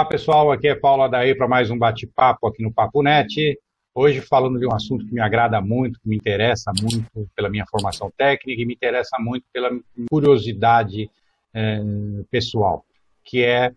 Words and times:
Olá, 0.00 0.08
pessoal. 0.08 0.50
Aqui 0.50 0.66
é 0.66 0.74
Paulo 0.74 1.02
Adair 1.02 1.36
para 1.36 1.46
mais 1.46 1.70
um 1.70 1.76
bate-papo 1.76 2.46
aqui 2.46 2.62
no 2.62 2.72
Papo 2.72 3.02
Net. 3.02 3.58
Hoje 3.94 4.22
falando 4.22 4.58
de 4.58 4.66
um 4.66 4.72
assunto 4.72 5.04
que 5.04 5.12
me 5.12 5.20
agrada 5.20 5.60
muito, 5.60 6.00
que 6.00 6.08
me 6.08 6.16
interessa 6.16 6.72
muito 6.80 7.28
pela 7.36 7.50
minha 7.50 7.66
formação 7.70 8.10
técnica 8.16 8.62
e 8.62 8.64
me 8.64 8.72
interessa 8.72 9.18
muito 9.20 9.44
pela 9.52 9.68
curiosidade 10.08 11.10
é, 11.52 11.82
pessoal, 12.30 12.82
que 13.22 13.44
é, 13.44 13.74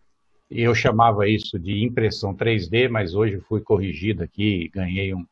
eu 0.50 0.74
chamava 0.74 1.28
isso 1.28 1.60
de 1.60 1.84
impressão 1.84 2.34
3D, 2.34 2.88
mas 2.88 3.14
hoje 3.14 3.42
fui 3.42 3.60
corrigido 3.60 4.24
aqui, 4.24 4.72
ganhei 4.74 5.14
um, 5.14 5.26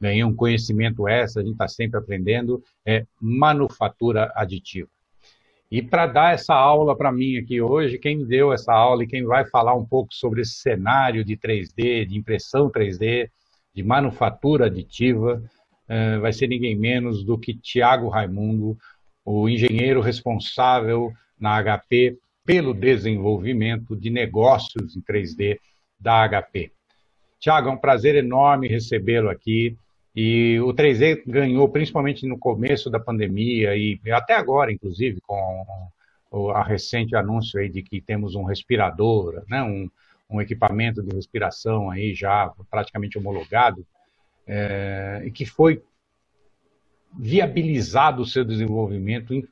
ganhei 0.00 0.24
um 0.24 0.34
conhecimento 0.34 1.06
extra, 1.06 1.42
a 1.42 1.44
gente 1.44 1.52
está 1.52 1.68
sempre 1.68 1.98
aprendendo, 1.98 2.64
é 2.86 3.04
manufatura 3.20 4.32
aditiva. 4.34 4.88
E 5.70 5.82
para 5.82 6.06
dar 6.06 6.34
essa 6.34 6.54
aula 6.54 6.96
para 6.96 7.12
mim 7.12 7.36
aqui 7.36 7.60
hoje, 7.60 7.98
quem 7.98 8.24
deu 8.24 8.52
essa 8.52 8.72
aula 8.72 9.04
e 9.04 9.06
quem 9.06 9.24
vai 9.24 9.44
falar 9.46 9.74
um 9.74 9.84
pouco 9.84 10.14
sobre 10.14 10.40
esse 10.40 10.54
cenário 10.54 11.22
de 11.22 11.36
3D, 11.36 12.06
de 12.06 12.16
impressão 12.16 12.70
3D, 12.70 13.28
de 13.74 13.82
manufatura 13.82 14.66
aditiva, 14.66 15.42
uh, 15.88 16.20
vai 16.20 16.32
ser 16.32 16.48
ninguém 16.48 16.74
menos 16.74 17.22
do 17.22 17.38
que 17.38 17.52
Tiago 17.54 18.08
Raimundo, 18.08 18.78
o 19.24 19.46
engenheiro 19.46 20.00
responsável 20.00 21.12
na 21.38 21.62
HP 21.62 22.16
pelo 22.46 22.72
desenvolvimento 22.72 23.94
de 23.94 24.08
negócios 24.08 24.96
em 24.96 25.02
3D 25.02 25.58
da 26.00 26.26
HP. 26.26 26.72
Tiago, 27.38 27.68
é 27.68 27.72
um 27.72 27.76
prazer 27.76 28.14
enorme 28.14 28.68
recebê-lo 28.68 29.28
aqui. 29.28 29.76
E 30.20 30.58
o 30.58 30.74
3D 30.74 31.22
ganhou, 31.24 31.68
principalmente 31.68 32.26
no 32.26 32.36
começo 32.36 32.90
da 32.90 32.98
pandemia 32.98 33.76
e 33.76 34.00
até 34.10 34.34
agora, 34.34 34.72
inclusive, 34.72 35.20
com 35.20 35.64
a 36.52 36.60
recente 36.60 37.14
anúncio 37.14 37.60
aí 37.60 37.68
de 37.68 37.84
que 37.84 38.00
temos 38.00 38.34
um 38.34 38.42
respirador, 38.42 39.44
né, 39.48 39.62
um, 39.62 39.88
um 40.28 40.40
equipamento 40.40 41.04
de 41.04 41.14
respiração 41.14 41.88
aí 41.88 42.16
já 42.16 42.52
praticamente 42.68 43.16
homologado, 43.16 43.86
é, 44.44 45.22
e 45.24 45.30
que 45.30 45.46
foi 45.46 45.84
viabilizado 47.16 48.20
o 48.20 48.26
seu 48.26 48.44
desenvolvimento 48.44 49.32
em, 49.32 49.46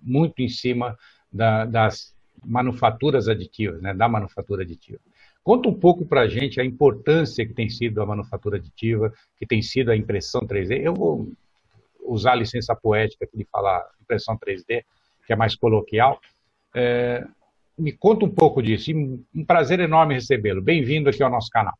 muito 0.00 0.40
em 0.40 0.48
cima 0.48 0.96
da, 1.32 1.64
das 1.64 2.14
manufaturas 2.44 3.26
aditivas, 3.26 3.82
né, 3.82 3.92
da 3.92 4.08
manufatura 4.08 4.62
aditiva. 4.62 5.00
Conta 5.42 5.68
um 5.68 5.74
pouco 5.74 6.04
para 6.04 6.22
a 6.22 6.28
gente 6.28 6.60
a 6.60 6.64
importância 6.64 7.46
que 7.46 7.54
tem 7.54 7.68
sido 7.68 8.02
a 8.02 8.06
manufatura 8.06 8.56
aditiva, 8.56 9.12
que 9.38 9.46
tem 9.46 9.62
sido 9.62 9.90
a 9.90 9.96
impressão 9.96 10.42
3D. 10.42 10.82
Eu 10.82 10.94
vou 10.94 11.28
usar 12.04 12.32
a 12.32 12.36
licença 12.36 12.74
poética 12.74 13.24
aqui 13.24 13.38
de 13.38 13.46
falar 13.50 13.82
impressão 14.02 14.36
3D, 14.36 14.82
que 15.26 15.32
é 15.32 15.36
mais 15.36 15.56
coloquial. 15.56 16.20
É, 16.74 17.24
me 17.78 17.92
conta 17.92 18.26
um 18.26 18.30
pouco 18.30 18.62
disso. 18.62 18.90
Um 19.34 19.44
prazer 19.44 19.80
enorme 19.80 20.14
recebê-lo. 20.14 20.60
Bem-vindo 20.60 21.08
aqui 21.08 21.22
ao 21.22 21.30
nosso 21.30 21.48
canal. 21.50 21.74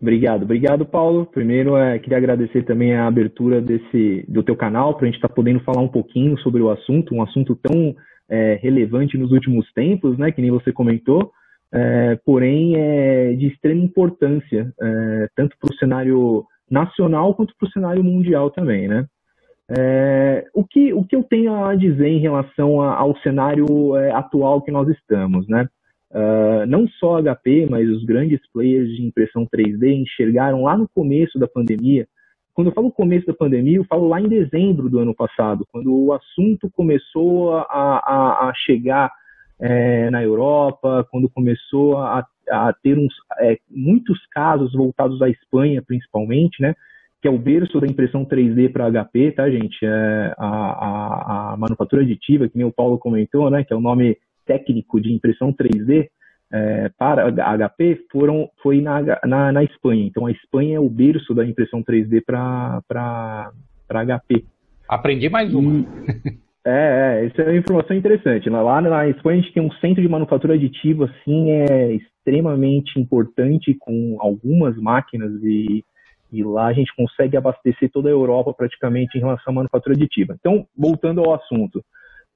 Obrigado, 0.00 0.42
obrigado, 0.42 0.86
Paulo. 0.86 1.26
Primeiro, 1.26 1.76
é, 1.76 1.98
queria 1.98 2.18
agradecer 2.18 2.64
também 2.64 2.94
a 2.94 3.06
abertura 3.06 3.60
desse 3.60 4.24
do 4.28 4.44
teu 4.44 4.54
canal 4.54 4.94
para 4.94 5.04
a 5.04 5.06
gente 5.06 5.16
estar 5.16 5.28
tá 5.28 5.34
podendo 5.34 5.58
falar 5.60 5.80
um 5.80 5.88
pouquinho 5.88 6.38
sobre 6.38 6.62
o 6.62 6.70
assunto, 6.70 7.14
um 7.14 7.22
assunto 7.22 7.56
tão 7.56 7.96
é, 8.28 8.60
relevante 8.62 9.18
nos 9.18 9.32
últimos 9.32 9.72
tempos, 9.72 10.16
né? 10.16 10.30
Que 10.30 10.40
nem 10.40 10.50
você 10.50 10.70
comentou 10.70 11.32
é, 11.72 12.18
porém 12.24 12.76
é 12.76 13.32
de 13.34 13.46
extrema 13.48 13.82
importância, 13.82 14.72
é, 14.80 15.28
tanto 15.36 15.56
para 15.58 15.72
o 15.72 15.76
cenário 15.76 16.44
nacional 16.70 17.34
quanto 17.34 17.54
para 17.58 17.68
o 17.68 17.70
cenário 17.70 18.02
mundial 18.02 18.50
também, 18.50 18.88
né? 18.88 19.06
É, 19.70 20.46
o, 20.54 20.64
que, 20.64 20.94
o 20.94 21.04
que 21.04 21.14
eu 21.14 21.22
tenho 21.22 21.54
a 21.62 21.74
dizer 21.74 22.08
em 22.08 22.20
relação 22.20 22.80
a, 22.80 22.94
ao 22.94 23.14
cenário 23.18 23.96
é, 23.96 24.10
atual 24.12 24.62
que 24.62 24.70
nós 24.70 24.88
estamos, 24.88 25.46
né? 25.46 25.68
Uh, 26.10 26.64
não 26.66 26.88
só 26.88 27.18
a 27.18 27.22
HP, 27.22 27.66
mas 27.68 27.86
os 27.86 28.02
grandes 28.02 28.40
players 28.50 28.88
de 28.96 29.04
impressão 29.04 29.46
3D 29.46 29.92
enxergaram 29.92 30.62
lá 30.62 30.74
no 30.74 30.88
começo 30.88 31.38
da 31.38 31.46
pandemia. 31.46 32.08
Quando 32.54 32.68
eu 32.68 32.72
falo 32.72 32.90
começo 32.90 33.26
da 33.26 33.34
pandemia, 33.34 33.76
eu 33.76 33.84
falo 33.84 34.08
lá 34.08 34.18
em 34.18 34.26
dezembro 34.26 34.88
do 34.88 34.98
ano 34.98 35.14
passado, 35.14 35.66
quando 35.70 35.94
o 35.94 36.14
assunto 36.14 36.70
começou 36.70 37.54
a, 37.54 37.62
a, 37.68 38.48
a 38.48 38.52
chegar 38.54 39.12
é, 39.60 40.10
na 40.10 40.22
Europa, 40.22 41.06
quando 41.10 41.28
começou 41.28 41.98
a, 41.98 42.24
a 42.50 42.72
ter 42.82 42.96
uns, 42.96 43.12
é, 43.40 43.58
muitos 43.68 44.18
casos 44.26 44.72
voltados 44.72 45.20
à 45.20 45.28
Espanha, 45.28 45.82
principalmente, 45.82 46.62
né? 46.62 46.74
Que 47.20 47.26
é 47.26 47.30
o 47.30 47.38
berço 47.38 47.80
da 47.80 47.86
impressão 47.86 48.24
3D 48.24 48.70
para 48.70 48.90
HP, 48.90 49.32
tá, 49.32 49.50
gente? 49.50 49.76
É 49.82 50.34
a, 50.38 50.46
a, 50.46 51.52
a, 51.52 51.56
manufatura 51.56 52.02
aditiva, 52.02 52.48
que 52.48 52.56
nem 52.56 52.66
o 52.66 52.72
Paulo 52.72 52.98
comentou, 52.98 53.50
né? 53.50 53.64
Que 53.64 53.72
é 53.72 53.76
o 53.76 53.80
nome 53.80 54.16
técnico 54.46 55.00
de 55.00 55.12
impressão 55.12 55.52
3D 55.52 56.08
é, 56.52 56.88
para 56.96 57.26
a 57.26 57.68
HP, 57.68 58.06
foram, 58.10 58.48
foi 58.62 58.80
na, 58.80 59.00
na, 59.26 59.52
na, 59.52 59.64
Espanha. 59.64 60.04
Então, 60.04 60.26
a 60.26 60.30
Espanha 60.30 60.76
é 60.76 60.80
o 60.80 60.88
berço 60.88 61.34
da 61.34 61.44
impressão 61.44 61.82
3D 61.82 62.22
para 62.24 63.52
HP. 63.88 64.44
Aprendi 64.88 65.28
mais 65.28 65.52
uma. 65.52 65.80
E, 65.80 66.38
É, 66.70 67.22
é, 67.22 67.26
isso 67.26 67.40
é 67.40 67.44
uma 67.44 67.56
informação 67.56 67.96
interessante. 67.96 68.50
Lá 68.50 68.80
na 68.82 69.08
Espanha 69.08 69.38
a 69.38 69.42
gente 69.42 69.54
tem 69.54 69.62
um 69.62 69.72
centro 69.80 70.02
de 70.02 70.08
manufatura 70.08 70.52
aditiva, 70.52 71.06
assim, 71.06 71.50
é 71.50 71.92
extremamente 71.94 73.00
importante 73.00 73.74
com 73.80 74.18
algumas 74.20 74.76
máquinas 74.76 75.32
e, 75.42 75.82
e 76.30 76.44
lá 76.44 76.66
a 76.66 76.72
gente 76.74 76.94
consegue 76.94 77.38
abastecer 77.38 77.90
toda 77.90 78.10
a 78.10 78.12
Europa 78.12 78.52
praticamente 78.52 79.16
em 79.16 79.20
relação 79.20 79.50
à 79.52 79.56
manufatura 79.56 79.94
aditiva. 79.96 80.36
Então, 80.38 80.66
voltando 80.76 81.22
ao 81.22 81.34
assunto, 81.34 81.82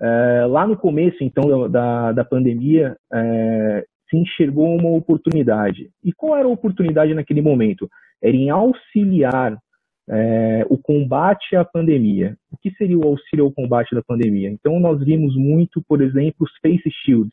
é, 0.00 0.47
lá 0.49 0.66
no 0.66 0.78
começo, 0.78 1.19
então, 1.20 1.69
da, 1.69 2.12
da 2.12 2.25
pandemia, 2.25 2.97
é, 3.12 3.84
se 4.09 4.16
enxergou 4.16 4.75
uma 4.78 4.97
oportunidade. 4.97 5.91
E 6.03 6.10
qual 6.10 6.38
era 6.38 6.49
a 6.49 6.50
oportunidade 6.50 7.12
naquele 7.12 7.43
momento? 7.43 7.87
Era 8.22 8.34
em 8.34 8.49
auxiliar 8.49 9.59
é, 10.12 10.67
o 10.69 10.77
combate 10.77 11.56
à 11.56 11.65
pandemia. 11.65 12.37
O 12.50 12.56
que 12.59 12.71
seria 12.73 12.99
o 12.99 13.06
auxílio 13.06 13.47
ao 13.47 13.53
combate 13.53 13.95
da 13.95 14.03
pandemia? 14.03 14.50
Então, 14.50 14.78
nós 14.78 15.03
vimos 15.03 15.34
muito, 15.34 15.83
por 15.89 16.03
exemplo, 16.03 16.47
os 16.47 16.50
face 16.61 16.91
shields. 17.03 17.33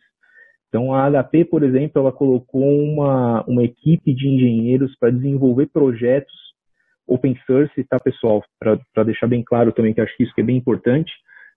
Então, 0.69 0.93
a 0.93 1.09
HP, 1.11 1.45
por 1.45 1.63
exemplo, 1.63 1.99
ela 2.01 2.11
colocou 2.11 2.79
uma, 2.81 3.43
uma 3.45 3.63
equipe 3.63 4.13
de 4.13 4.27
engenheiros 4.27 4.95
para 4.97 5.11
desenvolver 5.11 5.67
projetos 5.67 6.33
open 7.05 7.35
source, 7.45 7.83
tá, 7.85 7.97
pessoal? 7.99 8.43
Para 8.59 9.03
deixar 9.03 9.27
bem 9.27 9.43
claro 9.43 9.73
também, 9.73 9.93
que 9.93 9.99
acho 9.99 10.15
que 10.15 10.23
isso 10.23 10.33
que 10.33 10.41
é 10.41 10.43
bem 10.43 10.57
importante, 10.57 11.11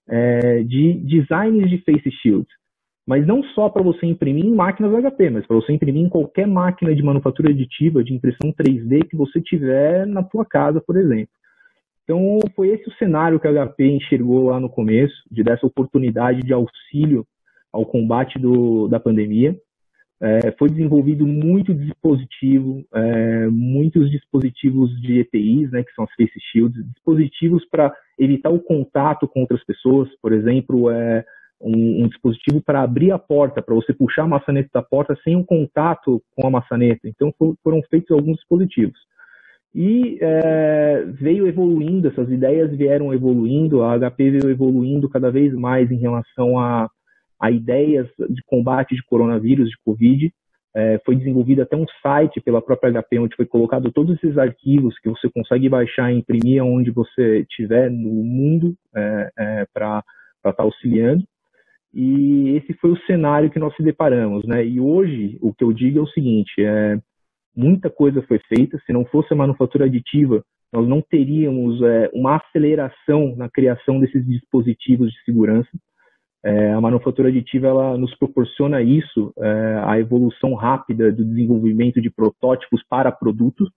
é, 0.08 0.62
de 0.62 0.94
designs 0.94 1.70
de 1.70 1.78
face 1.84 2.10
shields 2.22 2.61
mas 3.06 3.26
não 3.26 3.42
só 3.42 3.68
para 3.68 3.82
você 3.82 4.06
imprimir 4.06 4.44
em 4.44 4.54
máquinas 4.54 4.92
HP, 4.92 5.30
mas 5.30 5.46
para 5.46 5.56
você 5.56 5.72
imprimir 5.72 6.04
em 6.04 6.08
qualquer 6.08 6.46
máquina 6.46 6.94
de 6.94 7.02
manufatura 7.02 7.50
aditiva, 7.50 8.04
de 8.04 8.14
impressão 8.14 8.52
3D 8.52 9.08
que 9.08 9.16
você 9.16 9.40
tiver 9.40 10.06
na 10.06 10.22
tua 10.22 10.44
casa, 10.44 10.80
por 10.80 10.96
exemplo. 10.96 11.28
Então, 12.04 12.38
foi 12.54 12.68
esse 12.68 12.88
o 12.88 12.94
cenário 12.94 13.40
que 13.40 13.46
a 13.46 13.66
HP 13.66 13.84
enxergou 13.86 14.50
lá 14.50 14.60
no 14.60 14.68
começo, 14.68 15.14
de 15.30 15.42
dessa 15.42 15.66
oportunidade 15.66 16.42
de 16.42 16.52
auxílio 16.52 17.26
ao 17.72 17.86
combate 17.86 18.38
do, 18.38 18.88
da 18.88 19.00
pandemia. 19.00 19.56
É, 20.20 20.52
foi 20.52 20.68
desenvolvido 20.68 21.26
muito 21.26 21.74
dispositivo, 21.74 22.84
é, 22.94 23.48
muitos 23.48 24.08
dispositivos 24.08 24.90
de 25.00 25.18
EPIs, 25.18 25.72
né, 25.72 25.82
que 25.82 25.92
são 25.94 26.04
as 26.04 26.14
face 26.14 26.38
shields, 26.52 26.84
dispositivos 26.92 27.64
para 27.68 27.92
evitar 28.16 28.50
o 28.50 28.60
contato 28.60 29.26
com 29.26 29.40
outras 29.40 29.64
pessoas, 29.64 30.08
por 30.20 30.32
exemplo, 30.32 30.90
é, 30.90 31.24
um, 31.62 32.04
um 32.04 32.08
dispositivo 32.08 32.60
para 32.60 32.82
abrir 32.82 33.12
a 33.12 33.18
porta, 33.18 33.62
para 33.62 33.74
você 33.74 33.92
puxar 33.94 34.24
a 34.24 34.28
maçaneta 34.28 34.68
da 34.74 34.82
porta 34.82 35.16
sem 35.22 35.36
um 35.36 35.44
contato 35.44 36.20
com 36.36 36.46
a 36.46 36.50
maçaneta. 36.50 37.08
Então 37.08 37.32
for, 37.38 37.54
foram 37.62 37.80
feitos 37.88 38.10
alguns 38.10 38.36
dispositivos. 38.36 38.98
E 39.74 40.18
é, 40.20 41.04
veio 41.08 41.46
evoluindo, 41.46 42.08
essas 42.08 42.30
ideias 42.30 42.70
vieram 42.76 43.14
evoluindo, 43.14 43.82
a 43.82 43.98
HP 43.98 44.30
veio 44.30 44.50
evoluindo 44.50 45.08
cada 45.08 45.30
vez 45.30 45.54
mais 45.54 45.90
em 45.90 45.96
relação 45.96 46.58
a, 46.58 46.90
a 47.40 47.50
ideias 47.50 48.06
de 48.28 48.42
combate 48.46 48.94
de 48.94 49.02
coronavírus, 49.04 49.70
de 49.70 49.76
Covid. 49.84 50.30
É, 50.74 50.98
foi 51.04 51.16
desenvolvido 51.16 51.62
até 51.62 51.76
um 51.76 51.86
site 52.02 52.40
pela 52.40 52.60
própria 52.60 53.02
HP, 53.02 53.18
onde 53.18 53.36
foi 53.36 53.46
colocado 53.46 53.92
todos 53.92 54.16
esses 54.16 54.36
arquivos 54.38 54.98
que 54.98 55.08
você 55.08 55.28
consegue 55.30 55.68
baixar 55.68 56.12
e 56.12 56.18
imprimir 56.18 56.64
onde 56.64 56.90
você 56.90 57.40
estiver 57.40 57.90
no 57.90 58.10
mundo 58.10 58.74
é, 58.94 59.30
é 59.38 59.66
para 59.72 60.02
estar 60.38 60.52
tá 60.54 60.62
auxiliando. 60.62 61.24
E 61.94 62.56
esse 62.56 62.72
foi 62.74 62.90
o 62.90 63.00
cenário 63.04 63.50
que 63.50 63.58
nós 63.58 63.74
se 63.76 63.82
deparamos, 63.82 64.44
né? 64.46 64.64
E 64.64 64.80
hoje 64.80 65.36
o 65.40 65.52
que 65.52 65.62
eu 65.62 65.72
digo 65.72 65.98
é 65.98 66.02
o 66.02 66.08
seguinte: 66.08 66.52
é, 66.58 66.98
muita 67.54 67.90
coisa 67.90 68.22
foi 68.22 68.38
feita. 68.48 68.80
Se 68.86 68.92
não 68.92 69.04
fosse 69.04 69.32
a 69.32 69.36
manufatura 69.36 69.84
aditiva, 69.84 70.42
nós 70.72 70.88
não 70.88 71.02
teríamos 71.02 71.82
é, 71.82 72.10
uma 72.14 72.36
aceleração 72.36 73.36
na 73.36 73.48
criação 73.50 74.00
desses 74.00 74.24
dispositivos 74.26 75.12
de 75.12 75.22
segurança. 75.24 75.68
É, 76.44 76.72
a 76.72 76.80
manufatura 76.80 77.28
aditiva 77.28 77.68
ela 77.68 77.96
nos 77.96 78.16
proporciona 78.16 78.82
isso, 78.82 79.32
é, 79.38 79.82
a 79.84 80.00
evolução 80.00 80.54
rápida 80.54 81.12
do 81.12 81.24
desenvolvimento 81.24 82.00
de 82.00 82.10
protótipos 82.10 82.82
para 82.88 83.12
produtos. 83.12 83.70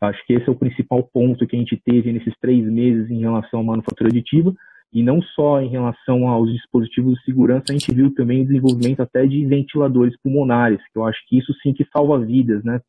Acho 0.00 0.24
que 0.26 0.34
esse 0.34 0.48
é 0.48 0.52
o 0.52 0.58
principal 0.58 1.02
ponto 1.12 1.46
que 1.46 1.56
a 1.56 1.58
gente 1.58 1.80
teve 1.84 2.12
nesses 2.12 2.34
três 2.40 2.64
meses 2.64 3.10
em 3.10 3.20
relação 3.20 3.60
à 3.60 3.64
manufatura 3.64 4.08
aditiva 4.08 4.54
E 4.92 5.02
não 5.02 5.22
só 5.22 5.60
em 5.60 5.68
relação 5.68 6.28
aos 6.28 6.52
dispositivos 6.52 7.14
de 7.14 7.24
segurança, 7.24 7.66
a 7.70 7.72
gente 7.72 7.94
viu 7.94 8.12
também 8.12 8.42
o 8.42 8.46
desenvolvimento 8.46 9.00
até 9.00 9.24
de 9.24 9.44
ventiladores 9.46 10.16
pulmonares, 10.20 10.80
que 10.92 10.98
eu 10.98 11.04
acho 11.04 11.18
que 11.28 11.38
isso 11.38 11.52
sim 11.62 11.72
que 11.72 11.86
salva 11.92 12.18
vidas, 12.18 12.64
né? 12.64 12.80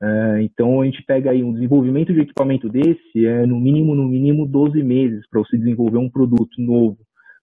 É, 0.00 0.42
então 0.42 0.80
a 0.80 0.84
gente 0.84 1.02
pega 1.04 1.30
aí 1.30 1.42
um 1.42 1.52
desenvolvimento 1.52 2.12
de 2.12 2.20
equipamento 2.20 2.68
desse 2.68 3.26
é 3.26 3.44
no 3.44 3.58
mínimo 3.58 3.96
no 3.96 4.04
mínimo 4.04 4.46
12 4.46 4.80
meses 4.80 5.28
para 5.28 5.40
você 5.40 5.58
desenvolver 5.58 5.98
um 5.98 6.08
produto 6.08 6.62
novo 6.62 6.96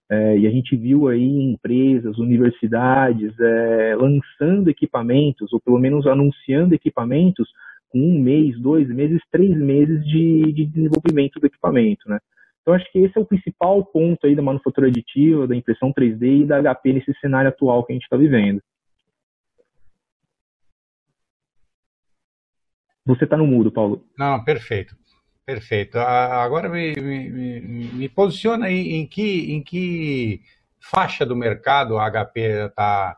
é, 0.10 0.38
e 0.38 0.48
a 0.48 0.50
gente 0.50 0.74
viu 0.78 1.10
aí 1.10 1.26
empresas, 1.52 2.18
universidades 2.18 3.38
é, 3.40 3.96
lançando 3.96 4.70
equipamentos 4.70 5.52
ou 5.52 5.60
pelo 5.60 5.80
menos 5.80 6.08
anunciando 6.08 6.74
equipamentos 6.74 7.50
com 7.90 8.00
um 8.00 8.20
mês, 8.20 8.60
dois 8.60 8.88
meses, 8.88 9.20
três 9.32 9.58
meses 9.58 10.06
de, 10.06 10.54
de 10.54 10.66
desenvolvimento 10.66 11.40
do 11.40 11.48
equipamento, 11.48 12.08
né? 12.08 12.20
Então 12.66 12.74
acho 12.74 12.92
que 12.92 12.98
esse 12.98 13.16
é 13.16 13.22
o 13.22 13.26
principal 13.26 13.86
ponto 13.86 14.26
aí 14.26 14.36
da 14.36 14.42
manufatura 14.42 14.88
aditiva, 14.88 15.48
da 15.48 15.56
impressão 15.56 15.94
3D 15.94 16.42
e 16.42 16.46
da 16.48 16.60
HP 16.74 16.94
nesse 16.94 17.14
cenário 17.20 17.50
atual 17.50 17.86
que 17.86 17.94
a 17.94 17.96
gente 17.96 18.06
está 18.06 18.18
vivendo. 18.18 18.60
Você 23.06 23.26
está 23.26 23.38
no 23.38 23.46
mudo, 23.46 23.72
Paulo. 23.72 24.04
Não, 24.18 24.44
perfeito. 24.44 24.98
Perfeito. 25.46 26.00
Agora 26.00 26.68
me, 26.68 26.96
me, 26.96 27.62
me 27.62 28.10
posiciona 28.10 28.72
em, 28.72 29.06
que, 29.06 29.54
em 29.54 29.62
que 29.62 30.42
faixa 30.80 31.24
do 31.24 31.36
mercado 31.36 32.00
a 32.00 32.10
HP 32.10 32.66
está 32.66 33.16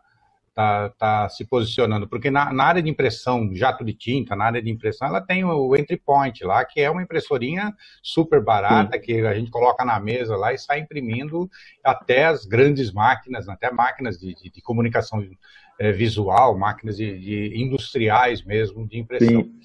tá, 0.58 0.90
tá 0.98 1.30
se 1.30 1.46
posicionando? 1.46 2.08
Porque 2.08 2.32
na, 2.32 2.52
na, 2.52 2.64
área 2.64 2.82
de 2.82 2.90
impressão, 2.90 3.54
jato 3.54 3.86
de 3.86 3.94
tinta, 3.94 4.36
na 4.36 4.46
área 4.46 4.60
de 4.60 4.72
impressão, 4.72 5.08
ela 5.08 5.22
tem 5.22 5.46
o 5.46 5.76
entry 5.76 5.98
point 5.98 6.44
lá, 6.44 6.66
que 6.66 6.82
é 6.82 6.90
uma 6.90 7.04
impressorinha 7.04 7.72
super 8.02 8.44
barata, 8.44 8.98
Sim. 8.98 9.04
que 9.04 9.22
a 9.22 9.36
gente 9.36 9.52
coloca 9.52 9.86
na 9.86 10.00
mesa 10.00 10.36
lá 10.36 10.52
e 10.52 10.58
sai 10.58 10.80
imprimindo 10.80 11.48
até 11.84 12.26
as 12.26 12.44
grandes 12.44 12.92
máquinas, 12.92 13.48
até 13.48 13.72
máquinas 13.72 14.18
de, 14.18 14.34
de, 14.34 14.50
de 14.50 14.62
comunicação 14.64 15.24
é, 15.78 15.92
visual, 15.92 16.58
máquinas 16.58 16.98
de, 16.98 17.20
de, 17.20 17.62
industriais 17.62 18.44
mesmo 18.44 18.88
de 18.88 18.98
impressão. 18.98 19.44
Sim. 19.44 19.62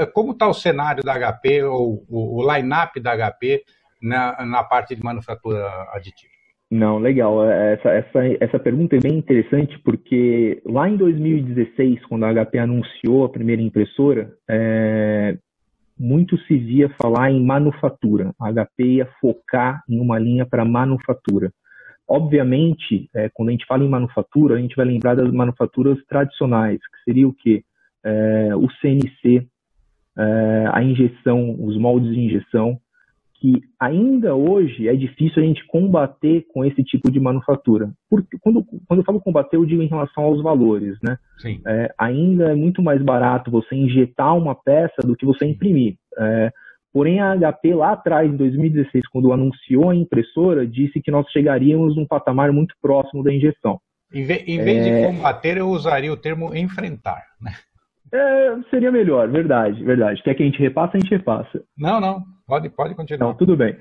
É. 0.00 0.06
Como 0.06 0.30
está 0.30 0.46
o 0.46 0.54
cenário 0.54 1.02
da 1.02 1.14
HP, 1.14 1.64
ou 1.64 2.06
o, 2.08 2.38
o 2.38 2.54
line-up 2.54 3.00
da 3.00 3.16
HP 3.16 3.64
na, 4.00 4.46
na 4.46 4.62
parte 4.62 4.94
de 4.94 5.02
manufatura 5.02 5.68
aditiva? 5.92 6.31
Não, 6.74 6.98
legal. 6.98 7.44
Essa, 7.50 7.90
essa, 7.90 8.18
essa 8.40 8.58
pergunta 8.58 8.96
é 8.96 8.98
bem 8.98 9.18
interessante 9.18 9.78
porque 9.80 10.62
lá 10.64 10.88
em 10.88 10.96
2016, 10.96 12.02
quando 12.06 12.24
a 12.24 12.32
HP 12.32 12.58
anunciou 12.58 13.26
a 13.26 13.28
primeira 13.28 13.60
impressora, 13.60 14.32
é, 14.48 15.36
muito 16.00 16.38
se 16.44 16.56
via 16.56 16.88
falar 16.98 17.30
em 17.30 17.44
manufatura. 17.44 18.32
A 18.40 18.50
HP 18.50 18.84
ia 18.84 19.06
focar 19.20 19.82
em 19.86 20.00
uma 20.00 20.18
linha 20.18 20.46
para 20.46 20.64
manufatura. 20.64 21.52
Obviamente, 22.08 23.06
é, 23.14 23.28
quando 23.34 23.50
a 23.50 23.52
gente 23.52 23.66
fala 23.66 23.84
em 23.84 23.90
manufatura, 23.90 24.54
a 24.54 24.58
gente 24.58 24.74
vai 24.74 24.86
lembrar 24.86 25.14
das 25.14 25.30
manufaturas 25.30 26.02
tradicionais, 26.08 26.78
que 26.78 27.04
seria 27.04 27.28
o 27.28 27.34
quê? 27.34 27.62
É, 28.02 28.56
o 28.56 28.66
CNC, 28.80 29.46
é, 30.16 30.70
a 30.72 30.82
injeção, 30.82 31.54
os 31.62 31.76
moldes 31.76 32.14
de 32.14 32.18
injeção, 32.18 32.80
que 33.42 33.60
ainda 33.80 34.36
hoje 34.36 34.88
é 34.88 34.94
difícil 34.94 35.42
a 35.42 35.44
gente 35.44 35.66
combater 35.66 36.46
com 36.54 36.64
esse 36.64 36.80
tipo 36.84 37.10
de 37.10 37.18
manufatura. 37.18 37.90
Porque 38.08 38.38
quando, 38.40 38.64
quando 38.86 39.00
eu 39.00 39.04
falo 39.04 39.20
combater, 39.20 39.56
eu 39.56 39.66
digo 39.66 39.82
em 39.82 39.88
relação 39.88 40.22
aos 40.22 40.40
valores, 40.40 40.96
né? 41.02 41.18
É, 41.66 41.92
ainda 41.98 42.52
é 42.52 42.54
muito 42.54 42.80
mais 42.80 43.02
barato 43.02 43.50
você 43.50 43.74
injetar 43.74 44.36
uma 44.36 44.54
peça 44.54 45.02
do 45.04 45.16
que 45.16 45.26
você 45.26 45.44
imprimir. 45.44 45.96
É, 46.16 46.52
porém, 46.92 47.18
a 47.20 47.34
HP 47.36 47.74
lá 47.74 47.90
atrás, 47.94 48.32
em 48.32 48.36
2016, 48.36 49.08
quando 49.08 49.32
anunciou 49.32 49.90
a 49.90 49.96
impressora, 49.96 50.64
disse 50.64 51.00
que 51.00 51.10
nós 51.10 51.28
chegaríamos 51.32 51.96
num 51.96 52.06
patamar 52.06 52.52
muito 52.52 52.76
próximo 52.80 53.24
da 53.24 53.34
injeção. 53.34 53.80
Em, 54.14 54.24
vez, 54.24 54.44
em 54.46 54.62
vez 54.62 54.86
é... 54.86 55.00
de 55.00 55.06
combater, 55.08 55.56
eu 55.56 55.68
usaria 55.68 56.12
o 56.12 56.16
termo 56.16 56.54
enfrentar, 56.54 57.24
né? 57.40 57.54
É, 58.14 58.56
seria 58.70 58.92
melhor, 58.92 59.26
verdade, 59.28 59.82
verdade. 59.82 60.22
Quer 60.22 60.34
que 60.34 60.42
a 60.42 60.46
gente 60.46 60.60
repasse, 60.60 60.96
a 60.96 61.00
gente 61.00 61.10
repassa. 61.10 61.64
Não, 61.76 61.98
não, 61.98 62.22
pode, 62.52 62.68
pode 62.70 62.94
continuar. 62.94 63.28
Não, 63.28 63.34
tudo 63.34 63.56
bem. 63.56 63.76